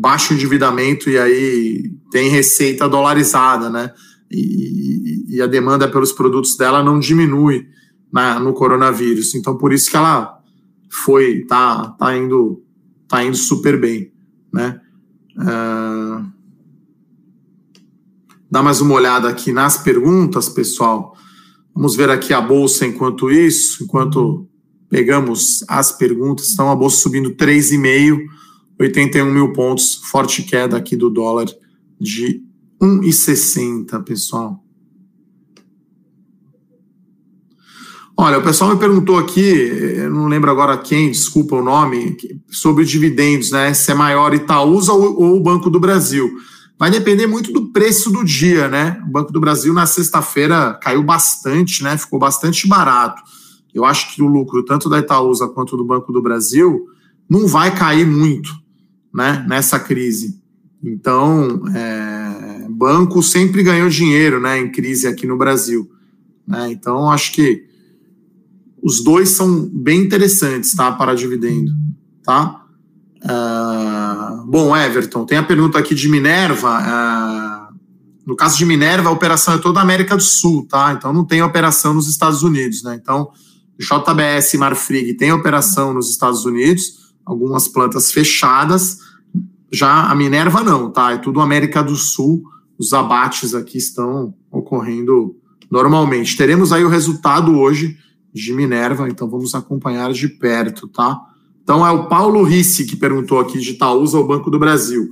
baixo 0.00 0.34
endividamento 0.34 1.08
e 1.08 1.18
aí 1.18 1.90
tem 2.10 2.28
receita 2.28 2.88
dolarizada, 2.88 3.70
né? 3.70 3.92
e, 4.30 5.36
e, 5.36 5.42
a 5.42 5.46
demanda 5.46 5.88
pelos 5.88 6.12
produtos 6.12 6.56
dela 6.56 6.82
não 6.82 6.98
diminui 6.98 7.68
na, 8.12 8.38
no 8.38 8.52
coronavírus. 8.52 9.34
Então, 9.34 9.56
por 9.56 9.72
isso 9.72 9.90
que 9.90 9.96
ela 9.96 10.38
foi, 10.90 11.44
tá, 11.44 11.90
tá 11.90 12.16
indo, 12.16 12.62
tá 13.08 13.22
indo 13.22 13.36
super 13.36 13.78
bem, 13.80 14.12
né? 14.52 14.80
Uh, 15.36 16.26
dá 18.50 18.62
mais 18.62 18.80
uma 18.80 18.94
olhada 18.94 19.28
aqui 19.28 19.52
nas 19.52 19.78
perguntas, 19.78 20.48
pessoal. 20.48 21.16
Vamos 21.74 21.94
ver 21.94 22.10
aqui 22.10 22.32
a 22.32 22.40
bolsa 22.40 22.86
enquanto 22.86 23.30
isso, 23.30 23.84
enquanto 23.84 24.48
pegamos 24.88 25.64
as 25.68 25.92
perguntas. 25.92 26.52
Então, 26.52 26.70
a 26.70 26.76
bolsa 26.76 26.96
subindo 26.96 27.30
3,5, 27.32 28.18
81 28.78 29.30
mil 29.30 29.52
pontos, 29.52 29.96
forte 30.10 30.42
queda 30.42 30.76
aqui 30.76 30.96
do 30.96 31.08
dólar 31.08 31.46
de 32.00 32.42
1,60, 32.80 34.02
pessoal. 34.04 34.62
Olha, 38.18 38.38
o 38.38 38.42
pessoal 38.42 38.70
me 38.70 38.80
perguntou 38.80 39.18
aqui, 39.18 39.40
eu 39.40 40.10
não 40.10 40.26
lembro 40.26 40.50
agora 40.50 40.78
quem, 40.78 41.10
desculpa 41.10 41.56
o 41.56 41.62
nome, 41.62 42.16
sobre 42.48 42.84
dividendos, 42.84 43.50
né? 43.50 43.74
Se 43.74 43.90
é 43.90 43.94
maior 43.94 44.32
Itaúsa 44.32 44.92
ou, 44.92 45.20
ou 45.20 45.36
o 45.36 45.42
Banco 45.42 45.68
do 45.68 45.78
Brasil. 45.78 46.30
Vai 46.78 46.90
depender 46.90 47.26
muito 47.26 47.52
do 47.52 47.70
preço 47.72 48.10
do 48.10 48.24
dia, 48.24 48.68
né? 48.68 49.02
O 49.06 49.10
Banco 49.10 49.32
do 49.32 49.40
Brasil 49.40 49.72
na 49.74 49.84
sexta-feira 49.84 50.78
caiu 50.82 51.02
bastante, 51.02 51.82
né? 51.82 51.98
Ficou 51.98 52.18
bastante 52.18 52.66
barato. 52.66 53.22
Eu 53.74 53.84
acho 53.84 54.14
que 54.14 54.22
o 54.22 54.26
lucro 54.26 54.64
tanto 54.64 54.88
da 54.88 54.98
Itaúsa 54.98 55.48
quanto 55.48 55.76
do 55.76 55.84
Banco 55.84 56.10
do 56.10 56.22
Brasil 56.22 56.86
não 57.28 57.46
vai 57.46 57.74
cair 57.74 58.06
muito, 58.06 58.50
né? 59.16 59.44
Nessa 59.48 59.80
crise. 59.80 60.38
Então, 60.84 61.62
é, 61.74 62.66
banco 62.68 63.22
sempre 63.22 63.62
ganhou 63.62 63.88
dinheiro 63.88 64.38
né, 64.38 64.58
em 64.58 64.70
crise 64.70 65.08
aqui 65.08 65.26
no 65.26 65.36
Brasil. 65.36 65.90
Né? 66.46 66.70
Então, 66.70 67.10
acho 67.10 67.32
que 67.32 67.64
os 68.82 69.02
dois 69.02 69.30
são 69.30 69.68
bem 69.72 70.02
interessantes 70.02 70.74
tá, 70.74 70.92
para 70.92 71.14
dividendo. 71.14 71.72
Tá? 72.22 72.62
Uh, 73.24 74.46
bom, 74.46 74.76
Everton, 74.76 75.24
tem 75.24 75.38
a 75.38 75.42
pergunta 75.42 75.78
aqui 75.78 75.94
de 75.94 76.08
Minerva. 76.08 76.78
Uh, 76.78 77.76
no 78.26 78.36
caso 78.36 78.58
de 78.58 78.64
Minerva, 78.64 79.08
a 79.08 79.12
operação 79.12 79.54
é 79.54 79.58
toda 79.58 79.80
a 79.80 79.82
América 79.82 80.16
do 80.16 80.22
Sul, 80.22 80.66
tá? 80.68 80.92
Então 80.92 81.12
não 81.12 81.24
tem 81.24 81.42
operação 81.42 81.94
nos 81.94 82.08
Estados 82.08 82.42
Unidos, 82.42 82.82
né? 82.82 82.98
Então, 83.00 83.30
JBS 83.78 84.54
Marfrig 84.54 85.14
tem 85.14 85.32
operação 85.32 85.94
nos 85.94 86.10
Estados 86.10 86.44
Unidos, 86.44 87.14
algumas 87.24 87.68
plantas 87.68 88.10
fechadas, 88.10 88.98
já 89.72 90.10
a 90.10 90.14
Minerva 90.14 90.62
não, 90.62 90.90
tá? 90.90 91.12
É 91.12 91.18
tudo 91.18 91.40
América 91.40 91.82
do 91.82 91.96
Sul. 91.96 92.44
Os 92.78 92.92
abates 92.92 93.54
aqui 93.54 93.78
estão 93.78 94.34
ocorrendo 94.50 95.36
normalmente. 95.70 96.36
Teremos 96.36 96.72
aí 96.72 96.84
o 96.84 96.88
resultado 96.88 97.58
hoje 97.58 97.96
de 98.32 98.52
Minerva, 98.52 99.08
então 99.08 99.28
vamos 99.28 99.54
acompanhar 99.54 100.12
de 100.12 100.28
perto, 100.28 100.86
tá? 100.88 101.18
Então 101.62 101.84
é 101.84 101.90
o 101.90 102.06
Paulo 102.06 102.42
Risse 102.42 102.84
que 102.84 102.94
perguntou 102.94 103.40
aqui 103.40 103.58
de 103.58 103.70
Itaúsa 103.70 104.18
ao 104.18 104.26
Banco 104.26 104.50
do 104.50 104.58
Brasil. 104.58 105.08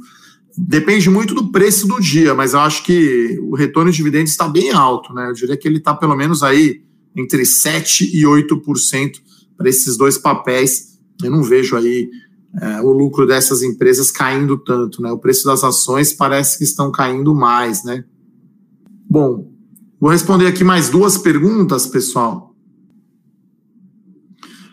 Depende 0.56 1.10
muito 1.10 1.34
do 1.34 1.50
preço 1.50 1.88
do 1.88 2.00
dia, 2.00 2.32
mas 2.32 2.54
eu 2.54 2.60
acho 2.60 2.84
que 2.84 3.38
o 3.42 3.56
retorno 3.56 3.90
de 3.90 3.96
dividendos 3.96 4.30
está 4.30 4.46
bem 4.46 4.70
alto, 4.70 5.12
né? 5.12 5.28
Eu 5.28 5.32
diria 5.32 5.56
que 5.56 5.66
ele 5.66 5.78
está 5.78 5.94
pelo 5.94 6.14
menos 6.14 6.44
aí 6.44 6.82
entre 7.16 7.42
7% 7.42 8.08
e 8.12 8.22
8% 8.22 9.14
para 9.56 9.68
esses 9.68 9.96
dois 9.96 10.16
papéis. 10.16 10.98
Eu 11.22 11.30
não 11.30 11.42
vejo 11.42 11.76
aí 11.76 12.08
é, 12.60 12.80
o 12.80 12.90
lucro 12.90 13.26
dessas 13.26 13.62
empresas 13.62 14.10
caindo 14.10 14.56
tanto, 14.56 15.02
né? 15.02 15.10
O 15.10 15.18
preço 15.18 15.44
das 15.44 15.64
ações 15.64 16.12
parece 16.12 16.58
que 16.58 16.64
estão 16.64 16.90
caindo 16.90 17.34
mais, 17.34 17.84
né? 17.84 18.04
Bom, 19.08 19.52
vou 20.00 20.10
responder 20.10 20.46
aqui 20.46 20.62
mais 20.62 20.88
duas 20.88 21.18
perguntas, 21.18 21.86
pessoal. 21.86 22.54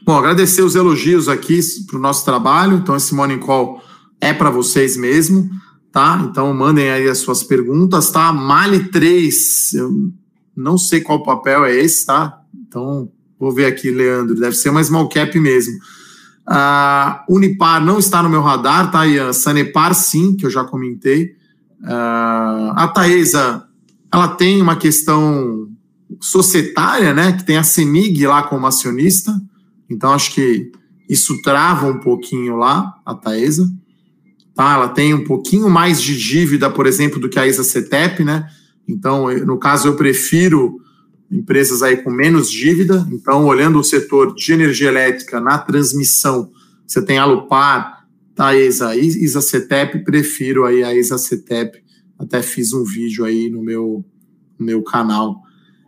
Bom, 0.03 0.17
agradecer 0.17 0.61
os 0.61 0.75
elogios 0.75 1.29
aqui 1.29 1.59
para 1.87 1.97
o 1.97 2.01
nosso 2.01 2.25
trabalho. 2.25 2.77
Então, 2.77 2.95
esse 2.95 3.13
Morning 3.13 3.39
Call 3.39 3.81
é 4.19 4.33
para 4.33 4.49
vocês 4.49 4.97
mesmo, 4.97 5.49
tá? 5.91 6.27
Então, 6.29 6.53
mandem 6.53 6.89
aí 6.89 7.07
as 7.07 7.19
suas 7.19 7.43
perguntas, 7.43 8.09
tá? 8.09 8.33
Mali 8.33 8.89
3, 8.89 9.73
eu 9.73 10.11
não 10.55 10.77
sei 10.77 11.01
qual 11.01 11.23
papel 11.23 11.65
é 11.65 11.75
esse, 11.75 12.05
tá? 12.05 12.39
Então, 12.67 13.11
vou 13.39 13.51
ver 13.51 13.65
aqui, 13.65 13.89
Leandro. 13.89 14.35
Deve 14.35 14.55
ser 14.55 14.69
uma 14.69 14.83
small 14.83 15.07
cap 15.09 15.39
mesmo. 15.39 15.79
Uh, 16.47 17.33
Unipar 17.33 17.83
não 17.83 17.99
está 17.99 18.21
no 18.21 18.29
meu 18.29 18.41
radar, 18.41 18.91
tá, 18.91 19.07
Ian? 19.07 19.31
Sanepar, 19.31 19.93
sim, 19.93 20.35
que 20.35 20.45
eu 20.45 20.49
já 20.49 20.63
comentei. 20.63 21.35
Uh, 21.81 22.73
a 22.75 22.91
Taesa, 22.93 23.63
ela 24.11 24.27
tem 24.27 24.61
uma 24.61 24.75
questão 24.75 25.69
societária, 26.19 27.13
né? 27.13 27.33
Que 27.33 27.45
tem 27.45 27.57
a 27.57 27.63
CEMIG 27.63 28.27
lá 28.27 28.43
como 28.43 28.67
acionista. 28.67 29.39
Então, 29.89 30.13
acho 30.13 30.33
que 30.33 30.71
isso 31.09 31.41
trava 31.41 31.87
um 31.87 31.99
pouquinho 31.99 32.57
lá, 32.57 32.95
a 33.05 33.13
Taesa. 33.13 33.69
Tá? 34.55 34.73
Ela 34.73 34.89
tem 34.89 35.13
um 35.13 35.23
pouquinho 35.23 35.69
mais 35.69 36.01
de 36.01 36.17
dívida, 36.17 36.69
por 36.69 36.85
exemplo, 36.85 37.19
do 37.19 37.29
que 37.29 37.39
a 37.39 37.47
ISA 37.47 37.63
CETEP, 37.63 38.23
né? 38.23 38.47
Então, 38.87 39.27
no 39.45 39.57
caso, 39.57 39.87
eu 39.87 39.95
prefiro 39.95 40.79
empresas 41.31 41.81
aí 41.81 41.97
com 41.97 42.11
menos 42.11 42.51
dívida. 42.51 43.07
Então, 43.11 43.45
olhando 43.45 43.79
o 43.79 43.83
setor 43.83 44.35
de 44.35 44.51
energia 44.51 44.89
elétrica 44.89 45.39
na 45.39 45.57
transmissão, 45.57 46.51
você 46.85 47.01
tem 47.01 47.17
a 47.17 47.25
Lupar, 47.25 48.05
Taesa, 48.35 48.95
Isacetep, 48.95 50.03
prefiro 50.03 50.65
aí 50.65 50.83
a 50.83 50.93
Isacetep. 50.93 51.81
Até 52.19 52.41
fiz 52.41 52.73
um 52.73 52.83
vídeo 52.83 53.23
aí 53.23 53.49
no 53.49 53.63
meu, 53.63 54.03
no 54.59 54.65
meu 54.65 54.83
canal. 54.83 55.41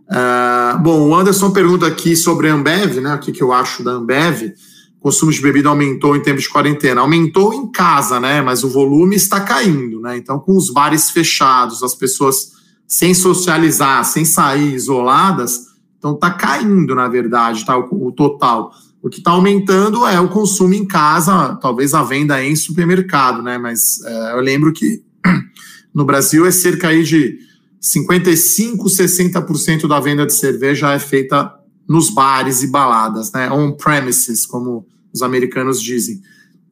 Uh, 0.07 0.79
bom, 0.81 1.09
o 1.09 1.15
Anderson 1.15 1.51
pergunta 1.51 1.87
aqui 1.87 2.15
sobre 2.15 2.47
a 2.47 2.53
Ambev, 2.53 2.99
né? 3.01 3.13
O 3.15 3.19
que, 3.19 3.31
que 3.31 3.43
eu 3.43 3.51
acho 3.51 3.83
da 3.83 3.91
Ambev. 3.91 4.53
O 4.99 5.03
consumo 5.03 5.31
de 5.31 5.41
bebida 5.41 5.69
aumentou 5.69 6.15
em 6.15 6.21
tempos 6.21 6.43
de 6.43 6.49
quarentena. 6.49 7.01
Aumentou 7.01 7.53
em 7.53 7.69
casa, 7.71 8.19
né? 8.19 8.41
Mas 8.41 8.63
o 8.63 8.69
volume 8.69 9.15
está 9.15 9.41
caindo, 9.41 9.99
né? 9.99 10.17
Então, 10.17 10.39
com 10.39 10.55
os 10.55 10.71
bares 10.71 11.09
fechados, 11.09 11.83
as 11.83 11.95
pessoas 11.95 12.53
sem 12.93 13.11
socializar, 13.11 14.05
sem 14.05 14.23
sair 14.23 14.75
isoladas, 14.75 15.61
então 15.97 16.13
está 16.13 16.29
caindo, 16.29 16.93
na 16.93 17.07
verdade, 17.07 17.65
tá, 17.65 17.75
o, 17.75 18.09
o 18.09 18.11
total. 18.11 18.71
O 19.01 19.09
que 19.09 19.17
está 19.17 19.31
aumentando 19.31 20.05
é 20.05 20.19
o 20.19 20.29
consumo 20.29 20.75
em 20.75 20.85
casa, 20.85 21.55
talvez 21.55 21.95
a 21.95 22.03
venda 22.03 22.43
em 22.45 22.55
supermercado, 22.55 23.41
né? 23.41 23.57
Mas 23.57 23.99
é, 24.05 24.33
eu 24.33 24.41
lembro 24.41 24.71
que 24.71 25.01
no 25.91 26.05
Brasil 26.05 26.45
é 26.45 26.51
cerca 26.51 26.89
aí 26.89 27.03
de 27.03 27.39
55, 27.81 28.85
60% 28.85 29.87
da 29.87 29.99
venda 29.99 30.27
de 30.27 30.33
cerveja 30.35 30.93
é 30.93 30.99
feita 30.99 31.51
nos 31.89 32.11
bares 32.11 32.61
e 32.61 32.67
baladas, 32.67 33.31
né? 33.31 33.51
On 33.51 33.71
premises, 33.71 34.45
como 34.45 34.85
os 35.11 35.23
americanos 35.23 35.81
dizem. 35.81 36.21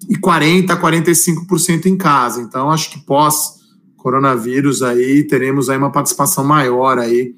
E 0.07 0.15
40, 0.17 0.77
45% 0.77 1.87
em 1.87 1.97
casa. 1.97 2.43
Então, 2.43 2.69
acho 2.69 2.91
que 2.91 2.99
pós 2.99 3.60
coronavírus 4.01 4.81
aí 4.81 5.23
teremos 5.23 5.69
aí 5.69 5.77
uma 5.77 5.91
participação 5.91 6.43
maior 6.43 6.97
aí 6.97 7.35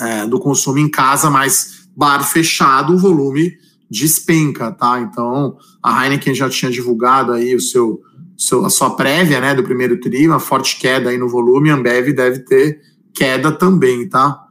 é, 0.00 0.26
do 0.26 0.38
consumo 0.38 0.78
em 0.78 0.90
casa, 0.90 1.28
mas 1.28 1.88
bar 1.96 2.22
fechado, 2.22 2.94
o 2.94 2.98
volume 2.98 3.56
despenca, 3.90 4.70
tá? 4.72 5.00
Então, 5.00 5.56
a 5.82 6.04
Heineken 6.04 6.34
já 6.34 6.48
tinha 6.48 6.70
divulgado 6.70 7.32
aí 7.32 7.54
o 7.54 7.60
seu, 7.60 8.00
seu 8.36 8.64
a 8.64 8.70
sua 8.70 8.90
prévia, 8.90 9.40
né, 9.40 9.54
do 9.54 9.62
primeiro 9.62 9.98
tri, 10.00 10.26
uma 10.26 10.40
forte 10.40 10.78
queda 10.78 11.10
aí 11.10 11.18
no 11.18 11.28
volume, 11.28 11.70
a 11.70 11.74
Ambev 11.74 12.12
deve 12.12 12.40
ter 12.40 12.80
queda 13.14 13.50
também, 13.50 14.08
tá? 14.08 14.42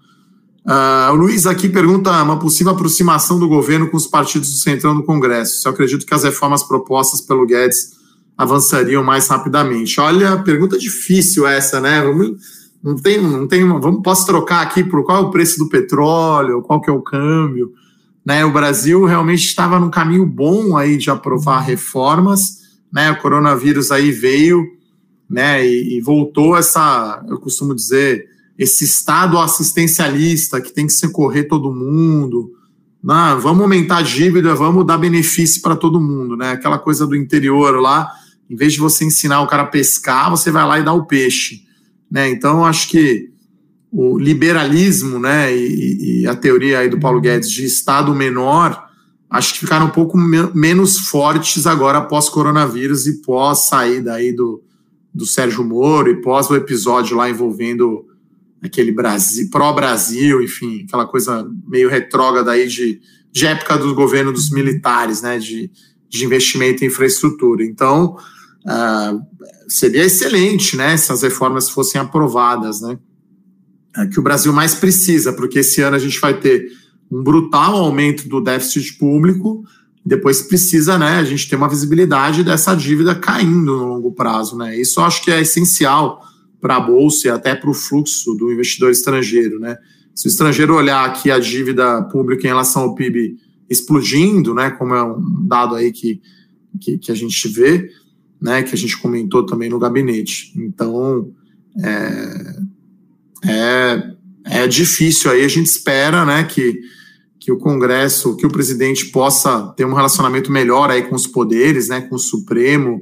Uh, 0.65 1.13
o 1.13 1.15
Luiz 1.15 1.45
aqui 1.45 1.69
pergunta 1.69 2.09
uma 2.23 2.39
possível 2.39 2.73
aproximação 2.73 3.37
do 3.37 3.47
governo 3.47 3.87
com 3.87 3.97
os 3.97 4.07
partidos 4.07 4.49
do 4.49 4.57
Centrão 4.57 4.95
no 4.95 5.03
Congresso. 5.03 5.67
Eu 5.67 5.71
acredito 5.71 6.07
que 6.07 6.13
as 6.13 6.23
reformas 6.23 6.63
propostas 6.63 7.21
pelo 7.21 7.45
Guedes 7.45 7.91
avançariam 8.37 9.03
mais 9.03 9.27
rapidamente. 9.27 9.99
Olha, 9.99 10.37
pergunta 10.37 10.77
difícil 10.77 11.47
essa, 11.47 11.79
né? 11.79 12.01
Vamos, 12.01 12.37
não 12.83 12.95
tem, 12.95 13.21
não 13.21 13.47
tem, 13.47 13.67
vamos 13.67 14.01
posso 14.03 14.25
trocar 14.25 14.61
aqui 14.61 14.83
por 14.83 15.03
qual 15.03 15.23
é 15.23 15.25
o 15.25 15.31
preço 15.31 15.57
do 15.57 15.69
petróleo, 15.69 16.61
qual 16.61 16.81
que 16.81 16.89
é 16.89 16.93
o 16.93 17.01
câmbio, 17.01 17.71
né? 18.25 18.43
O 18.45 18.51
Brasil 18.51 19.05
realmente 19.05 19.45
estava 19.45 19.79
num 19.79 19.89
caminho 19.89 20.25
bom 20.25 20.77
aí 20.77 20.97
de 20.97 21.09
aprovar 21.09 21.61
reformas, 21.61 22.59
né? 22.91 23.11
O 23.11 23.19
coronavírus 23.19 23.91
aí 23.91 24.11
veio, 24.11 24.65
né? 25.29 25.65
E, 25.65 25.97
e 25.97 26.01
voltou 26.01 26.55
essa, 26.55 27.23
eu 27.27 27.39
costumo 27.39 27.73
dizer 27.73 28.35
esse 28.57 28.85
Estado 28.85 29.37
assistencialista 29.37 30.61
que 30.61 30.73
tem 30.73 30.87
que 30.87 30.93
socorrer 30.93 31.47
todo 31.47 31.73
mundo. 31.73 32.51
Né? 33.03 33.37
Vamos 33.39 33.61
aumentar 33.61 33.97
a 33.97 34.01
dívida, 34.01 34.55
vamos 34.55 34.85
dar 34.85 34.97
benefício 34.97 35.61
para 35.61 35.75
todo 35.75 35.99
mundo. 35.99 36.37
Né? 36.37 36.51
Aquela 36.51 36.79
coisa 36.79 37.05
do 37.05 37.15
interior 37.15 37.79
lá, 37.79 38.11
em 38.49 38.55
vez 38.55 38.73
de 38.73 38.79
você 38.79 39.05
ensinar 39.05 39.41
o 39.41 39.47
cara 39.47 39.63
a 39.63 39.67
pescar, 39.67 40.29
você 40.29 40.51
vai 40.51 40.65
lá 40.65 40.79
e 40.79 40.83
dá 40.83 40.93
o 40.93 41.05
peixe. 41.05 41.63
Né? 42.09 42.29
Então, 42.29 42.63
acho 42.63 42.89
que 42.89 43.29
o 43.91 44.17
liberalismo 44.17 45.17
né, 45.17 45.55
e, 45.55 46.21
e, 46.21 46.27
a 46.27 46.35
teoria 46.35 46.79
aí 46.79 46.89
do 46.89 46.99
Paulo 46.99 47.21
Guedes 47.21 47.49
de 47.49 47.65
Estado 47.65 48.13
menor, 48.13 48.83
acho 49.29 49.53
que 49.53 49.59
ficaram 49.61 49.85
um 49.85 49.91
pouco 49.91 50.17
me 50.17 50.37
menos 50.53 50.97
fortes 51.07 51.65
agora 51.65 51.99
após 51.99 52.27
coronavírus 52.27 53.07
e 53.07 53.21
pós 53.21 53.67
saída 53.67 54.13
aí 54.13 54.33
do, 54.33 54.61
do 55.13 55.25
Sérgio 55.25 55.63
Moro 55.63 56.11
e 56.11 56.21
pós 56.21 56.49
o 56.49 56.55
episódio 56.55 57.15
lá 57.15 57.29
envolvendo 57.29 58.05
aquele 58.61 58.91
Brasil, 58.91 59.49
pró-Brasil, 59.49 60.41
enfim, 60.41 60.83
aquela 60.87 61.05
coisa 61.05 61.47
meio 61.67 61.89
retrógrada 61.89 62.51
aí 62.51 62.67
de, 62.67 62.99
de 63.31 63.45
época 63.45 63.77
do 63.77 63.95
governo 63.95 64.31
dos 64.31 64.49
militares, 64.49 65.21
né, 65.21 65.39
de, 65.39 65.71
de 66.09 66.25
investimento 66.25 66.83
em 66.83 66.87
infraestrutura. 66.87 67.63
Então, 67.63 68.17
uh, 68.65 69.21
seria 69.67 70.03
excelente, 70.03 70.75
né, 70.75 70.97
se 70.97 71.11
as 71.11 71.21
reformas 71.21 71.69
fossem 71.69 71.99
aprovadas, 71.99 72.81
né, 72.81 72.97
é 73.97 74.07
que 74.07 74.19
o 74.19 74.23
Brasil 74.23 74.51
mais 74.51 74.75
precisa, 74.75 75.31
porque 75.33 75.59
esse 75.59 75.81
ano 75.81 75.95
a 75.95 75.99
gente 75.99 76.19
vai 76.19 76.39
ter 76.39 76.67
um 77.11 77.23
brutal 77.23 77.75
aumento 77.75 78.27
do 78.27 78.41
déficit 78.41 78.97
público, 78.97 79.63
depois 80.05 80.41
precisa, 80.41 80.97
né, 80.97 81.17
a 81.17 81.23
gente 81.23 81.49
ter 81.49 81.55
uma 81.55 81.69
visibilidade 81.69 82.43
dessa 82.43 82.75
dívida 82.75 83.15
caindo 83.15 83.77
no 83.77 83.85
longo 83.85 84.11
prazo, 84.11 84.57
né, 84.57 84.79
isso 84.79 84.99
acho 85.01 85.23
que 85.23 85.31
é 85.31 85.41
essencial, 85.41 86.21
para 86.65 86.77
a 86.77 86.79
bolsa 86.79 87.27
e 87.27 87.29
até 87.29 87.53
para 87.53 87.69
o 87.69 87.75
fluxo 87.75 88.33
do 88.33 88.51
investidor 88.51 88.89
estrangeiro, 88.89 89.59
né? 89.59 89.77
Se 90.15 90.27
o 90.27 90.29
estrangeiro 90.29 90.75
olhar 90.75 91.05
aqui 91.05 91.29
a 91.29 91.37
dívida 91.37 92.01
pública 92.05 92.45
em 92.45 92.47
relação 92.47 92.81
ao 92.81 92.95
PIB 92.95 93.37
explodindo, 93.69 94.51
né, 94.51 94.71
como 94.71 94.95
é 94.95 95.03
um 95.03 95.45
dado 95.45 95.75
aí 95.75 95.91
que, 95.91 96.19
que, 96.81 96.97
que 96.97 97.11
a 97.11 97.15
gente 97.15 97.47
vê, 97.47 97.87
né, 98.45 98.61
que 98.61 98.75
a 98.75 98.77
gente 98.77 98.95
comentou 98.99 99.43
também 99.43 99.69
no 99.71 99.79
gabinete. 99.79 100.53
Então, 100.55 101.31
é, 101.83 102.55
é, 103.43 104.11
é 104.45 104.67
difícil 104.67 105.31
aí, 105.31 105.43
a 105.43 105.47
gente 105.47 105.65
espera, 105.65 106.23
né, 106.23 106.43
que, 106.43 106.79
que 107.39 107.51
o 107.51 107.57
Congresso, 107.57 108.37
que 108.37 108.45
o 108.45 108.51
presidente 108.51 109.07
possa 109.07 109.73
ter 109.75 109.83
um 109.83 109.95
relacionamento 109.95 110.51
melhor 110.51 110.91
aí 110.91 111.01
com 111.01 111.15
os 111.15 111.25
poderes, 111.25 111.89
né, 111.89 112.01
com 112.01 112.15
o 112.15 112.19
Supremo, 112.19 113.01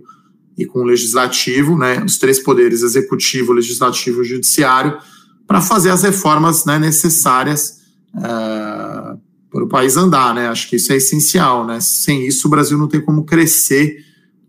e 0.57 0.65
com 0.65 0.79
o 0.79 0.83
legislativo, 0.83 1.77
né, 1.77 2.01
os 2.05 2.17
três 2.17 2.39
poderes, 2.39 2.81
executivo, 2.81 3.51
legislativo 3.51 4.21
e 4.21 4.25
judiciário, 4.25 4.97
para 5.45 5.59
fazer 5.59 5.89
as 5.89 6.03
reformas 6.03 6.63
né, 6.63 6.79
necessárias 6.79 7.79
uh, 8.15 9.19
para 9.51 9.63
o 9.63 9.67
país 9.67 9.97
andar, 9.97 10.33
né? 10.33 10.47
Acho 10.47 10.69
que 10.69 10.77
isso 10.77 10.93
é 10.93 10.95
essencial, 10.95 11.65
né? 11.65 11.79
Sem 11.81 12.25
isso 12.25 12.47
o 12.47 12.49
Brasil 12.49 12.77
não 12.77 12.87
tem 12.87 13.01
como 13.01 13.23
crescer, 13.23 13.97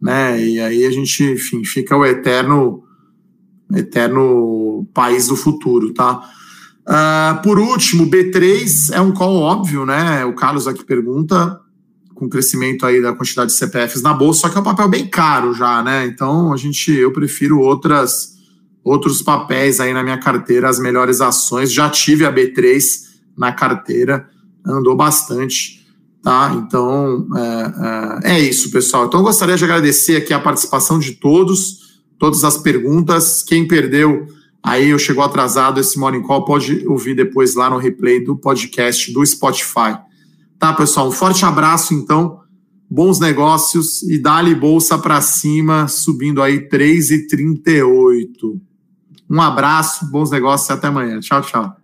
né? 0.05 0.39
E 0.39 0.61
aí 0.61 0.85
a 0.85 0.91
gente, 0.91 1.25
enfim, 1.25 1.65
fica 1.65 1.97
o 1.97 2.05
eterno, 2.05 2.85
eterno 3.75 4.87
país 4.93 5.29
do 5.29 5.35
futuro, 5.35 5.95
tá? 5.95 6.21
Uh, 6.87 7.43
por 7.43 7.59
último, 7.59 8.07
B3 8.07 8.93
é 8.93 9.01
um 9.01 9.13
call 9.13 9.37
óbvio, 9.37 9.87
né? 9.87 10.23
O 10.27 10.35
Carlos 10.35 10.69
aqui 10.69 10.85
pergunta 10.85 11.59
com 12.15 12.27
o 12.27 12.29
crescimento 12.29 12.85
aí 12.85 13.01
da 13.01 13.15
quantidade 13.15 13.51
de 13.51 13.57
CPFs 13.57 14.03
na 14.03 14.13
bolsa, 14.13 14.43
só 14.43 14.49
que 14.51 14.59
é 14.59 14.61
um 14.61 14.65
papel 14.65 14.89
bem 14.91 15.07
caro 15.07 15.55
já, 15.55 15.83
né? 15.83 16.05
Então 16.05 16.53
a 16.53 16.57
gente, 16.59 16.93
eu 16.93 17.11
prefiro 17.11 17.59
outras 17.59 18.35
outros 18.85 19.23
papéis 19.23 19.81
aí 19.81 19.95
na 19.95 20.03
minha 20.03 20.19
carteira, 20.19 20.69
as 20.69 20.79
melhores 20.79 21.23
ações. 21.23 21.73
Já 21.73 21.89
tive 21.89 22.27
a 22.27 22.33
B3 22.33 22.83
na 23.35 23.51
carteira, 23.51 24.29
andou 24.67 24.95
bastante, 24.95 25.84
tá? 26.25 26.55
Então 26.57 27.29
é, 27.37 28.31
é, 28.31 28.37
é 28.37 28.41
isso, 28.41 28.71
pessoal. 28.71 29.07
Então 29.07 29.21
eu 29.21 29.25
gostaria 29.25 29.57
de 29.57 29.63
agradecer 29.63 30.17
aqui 30.17 30.33
a 30.33 30.41
participação 30.41 30.99
de 30.99 31.13
todos, 31.13 32.01
todas 32.19 32.43
as 32.43 32.57
perguntas. 32.57 33.43
Quem 33.43 33.69
perdeu 33.69 34.27
aí 34.63 34.89
eu 34.89 34.99
chegou 34.99 35.23
atrasado 35.23 35.79
esse 35.79 35.99
Morning 35.99 36.23
Call 36.23 36.47
pode 36.47 36.85
ouvir 36.89 37.15
depois 37.15 37.55
lá 37.55 37.69
no 37.69 37.77
replay 37.77 38.25
do 38.25 38.35
podcast 38.35 39.13
do 39.13 39.25
Spotify. 39.25 39.99
Tá, 40.59 40.73
pessoal? 40.73 41.09
Um 41.09 41.13
forte 41.13 41.45
abraço, 41.45 41.93
então. 41.93 42.41
Bons 42.91 43.19
negócios 43.19 44.03
e 44.03 44.19
dá-lhe 44.19 44.55
bolsa 44.55 44.97
para 44.97 45.21
cima, 45.21 45.89
subindo 45.89 46.41
aí 46.41 46.69
3,38. 46.69 48.61
Um 49.29 49.41
abraço, 49.41 50.11
bons 50.11 50.31
negócios 50.31 50.69
e 50.69 50.73
até 50.73 50.87
amanhã. 50.87 51.19
Tchau, 51.21 51.43
tchau. 51.43 51.84